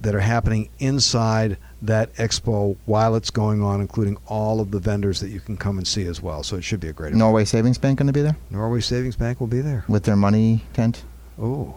that 0.01 0.15
are 0.15 0.21
happening 0.21 0.69
inside 0.79 1.57
that 1.83 2.15
expo 2.15 2.77
while 2.87 3.17
it's 3.17 3.31
going 3.31 3.63
on, 3.63 3.81
including 3.81 4.17
all 4.27 4.61
of 4.61 4.71
the 4.71 4.79
vendors 4.79 5.19
that 5.21 5.29
you 5.31 5.41
can 5.41 5.57
come 5.57 5.77
and 5.77 5.87
see 5.87 6.07
as 6.07 6.23
well. 6.23 6.43
So 6.45 6.57
it 6.57 6.63
should 6.63 6.79
be 6.81 6.89
a 6.89 6.93
great 6.93 7.09
event. 7.09 7.19
Norway 7.19 7.45
Savings 7.45 7.79
Bank 7.79 7.99
going 7.99 8.07
to 8.07 8.13
be 8.13 8.23
there 8.23 8.37
Norway 8.51 8.81
Savings 8.81 9.17
Bank 9.17 9.41
will 9.41 9.49
be 9.49 9.61
there. 9.61 9.85
with 9.89 10.05
their 10.05 10.17
money 10.17 10.63
tent. 10.73 11.03
Oh, 11.41 11.75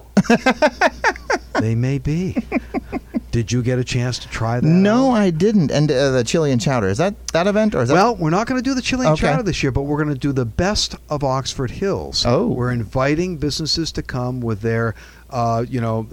they 1.59 1.75
may 1.75 1.97
be. 1.97 2.35
Did 3.31 3.51
you 3.51 3.63
get 3.63 3.79
a 3.79 3.83
chance 3.83 4.19
to 4.19 4.27
try 4.27 4.59
that? 4.59 4.67
No? 4.67 5.11
I 5.11 5.29
didn't. 5.29 5.71
And 5.71 5.89
uh, 5.89 6.11
the 6.11 6.23
chili 6.23 6.51
and 6.51 6.59
chowder 6.61 6.87
is 6.89 6.97
that 6.97 7.15
that 7.29 7.47
event 7.47 7.73
or 7.75 7.81
is 7.81 7.89
that? 7.89 7.95
Well, 7.95 8.15
we're 8.15 8.29
not 8.29 8.45
going 8.47 8.61
to 8.61 8.69
do 8.69 8.73
the 8.75 8.81
chili 8.81 9.05
and 9.07 9.13
Okay. 9.13 9.21
chowder 9.27 9.43
this 9.43 9.63
year, 9.63 9.71
but 9.71 9.83
we're 9.83 10.01
going 10.03 10.13
to 10.13 10.19
do 10.19 10.33
the 10.33 10.45
best 10.45 10.95
of 11.09 11.23
Oxford 11.23 11.71
Hills. 11.71 12.25
Oh. 12.27 12.47
we're 12.47 12.71
inviting 12.71 13.37
businesses 13.37 13.91
to 13.93 14.03
come 14.03 14.41
with 14.41 14.61
their, 14.61 14.95
uh, 15.29 15.65
you 15.67 15.79
know, 15.79 16.07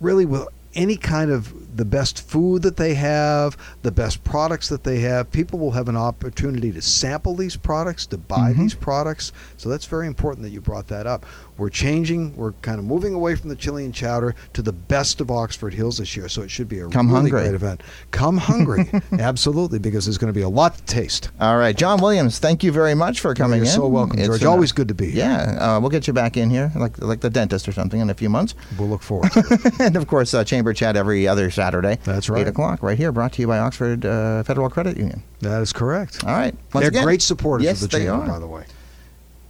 really 0.00 0.24
with 0.24 0.48
any 0.74 0.96
kind 0.96 1.30
of 1.30 1.52
the 1.78 1.84
best 1.84 2.28
food 2.28 2.60
that 2.62 2.76
they 2.76 2.92
have, 2.94 3.56
the 3.82 3.90
best 3.90 4.22
products 4.24 4.68
that 4.68 4.84
they 4.84 4.98
have. 5.00 5.30
People 5.30 5.58
will 5.58 5.70
have 5.70 5.88
an 5.88 5.96
opportunity 5.96 6.70
to 6.72 6.82
sample 6.82 7.34
these 7.34 7.56
products, 7.56 8.04
to 8.06 8.18
buy 8.18 8.50
Mm-hmm. 8.52 8.62
these 8.62 8.74
products. 8.74 9.32
So 9.56 9.68
that's 9.68 9.84
very 9.86 10.06
important 10.06 10.42
that 10.44 10.50
you 10.50 10.60
brought 10.60 10.88
that 10.88 11.06
up. 11.06 11.24
We're 11.56 11.68
changing. 11.70 12.36
We're 12.36 12.52
kind 12.62 12.78
of 12.78 12.84
moving 12.84 13.14
away 13.14 13.34
from 13.34 13.48
the 13.50 13.56
chili 13.56 13.84
and 13.84 13.92
chowder 13.92 14.34
to 14.52 14.62
the 14.62 14.72
best 14.72 15.20
of 15.20 15.30
Oxford 15.30 15.74
Hills 15.74 15.98
this 15.98 16.16
year. 16.16 16.28
So 16.28 16.42
it 16.42 16.50
should 16.50 16.68
be 16.68 16.78
a 16.80 16.88
Come 16.88 17.08
really 17.08 17.30
hungry. 17.30 17.42
great 17.42 17.54
event. 17.54 17.82
Come 18.12 18.36
hungry, 18.38 18.88
absolutely, 19.18 19.78
because 19.80 20.04
there's 20.06 20.18
going 20.18 20.32
to 20.32 20.38
be 20.38 20.42
a 20.44 20.48
lot 20.48 20.76
to 20.76 20.82
taste. 20.84 21.30
All 21.40 21.56
right, 21.58 21.76
John 21.76 22.00
Williams, 22.00 22.38
thank 22.38 22.62
you 22.62 22.70
very 22.72 22.94
much 22.94 23.20
for 23.20 23.34
coming 23.34 23.58
You're 23.58 23.66
in. 23.66 23.70
so 23.72 23.86
welcome, 23.88 24.18
It's 24.18 24.28
George. 24.28 24.42
an- 24.42 24.48
Always 24.48 24.72
good 24.72 24.88
to 24.88 24.94
be 24.94 25.10
here. 25.10 25.24
Yeah, 25.24 25.76
uh, 25.76 25.80
we'll 25.80 25.90
get 25.90 26.06
you 26.06 26.12
back 26.12 26.36
in 26.36 26.48
here, 26.50 26.72
like 26.76 26.98
like 27.02 27.20
the 27.20 27.30
dentist 27.30 27.68
or 27.68 27.72
something, 27.72 28.00
in 28.00 28.08
a 28.10 28.14
few 28.14 28.28
months. 28.30 28.54
We'll 28.78 28.88
look 28.88 29.02
forward 29.02 29.32
to 29.32 29.40
it. 29.50 29.72
and 29.80 29.96
of 29.96 30.06
course, 30.06 30.32
uh, 30.34 30.44
Chamber 30.44 30.72
Chat 30.72 30.96
every 30.96 31.26
other 31.28 31.50
Saturday. 31.50 31.67
That's 32.04 32.28
right. 32.28 32.40
Eight 32.40 32.48
o'clock, 32.48 32.82
right 32.82 32.96
here, 32.96 33.12
brought 33.12 33.32
to 33.34 33.42
you 33.42 33.46
by 33.46 33.58
Oxford 33.58 34.04
uh, 34.04 34.42
Federal 34.42 34.68
Credit 34.70 34.96
Union. 34.96 35.22
That 35.40 35.62
is 35.62 35.72
correct. 35.72 36.24
All 36.24 36.34
right, 36.34 36.54
once 36.72 36.82
They're 36.82 36.88
again, 36.88 37.04
great 37.04 37.22
supporters 37.22 37.64
yes, 37.64 37.82
of 37.82 37.90
the 37.90 37.98
they 37.98 38.04
chamber, 38.04 38.26
by 38.26 38.38
the 38.38 38.46
way. 38.46 38.64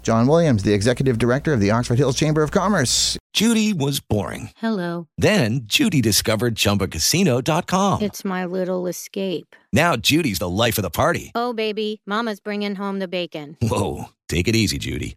John 0.02 0.26
Williams, 0.26 0.62
the 0.62 0.72
executive 0.72 1.18
director 1.18 1.52
of 1.52 1.60
the 1.60 1.70
Oxford 1.70 1.98
Hills 1.98 2.16
Chamber 2.16 2.42
of 2.42 2.50
Commerce. 2.50 3.18
Judy 3.34 3.72
was 3.74 4.00
boring. 4.00 4.50
Hello. 4.56 5.06
Then 5.18 5.60
Judy 5.64 6.00
discovered 6.00 6.54
ChumbaCasino.com. 6.54 8.02
It's 8.02 8.24
my 8.24 8.44
little 8.44 8.86
escape. 8.86 9.54
Now 9.72 9.96
Judy's 9.96 10.38
the 10.38 10.48
life 10.48 10.78
of 10.78 10.82
the 10.82 10.90
party. 10.90 11.30
Oh, 11.34 11.52
baby, 11.52 12.00
Mama's 12.06 12.40
bringing 12.40 12.74
home 12.74 13.00
the 13.00 13.08
bacon. 13.08 13.56
Whoa, 13.60 14.06
take 14.28 14.48
it 14.48 14.56
easy, 14.56 14.78
Judy. 14.78 15.16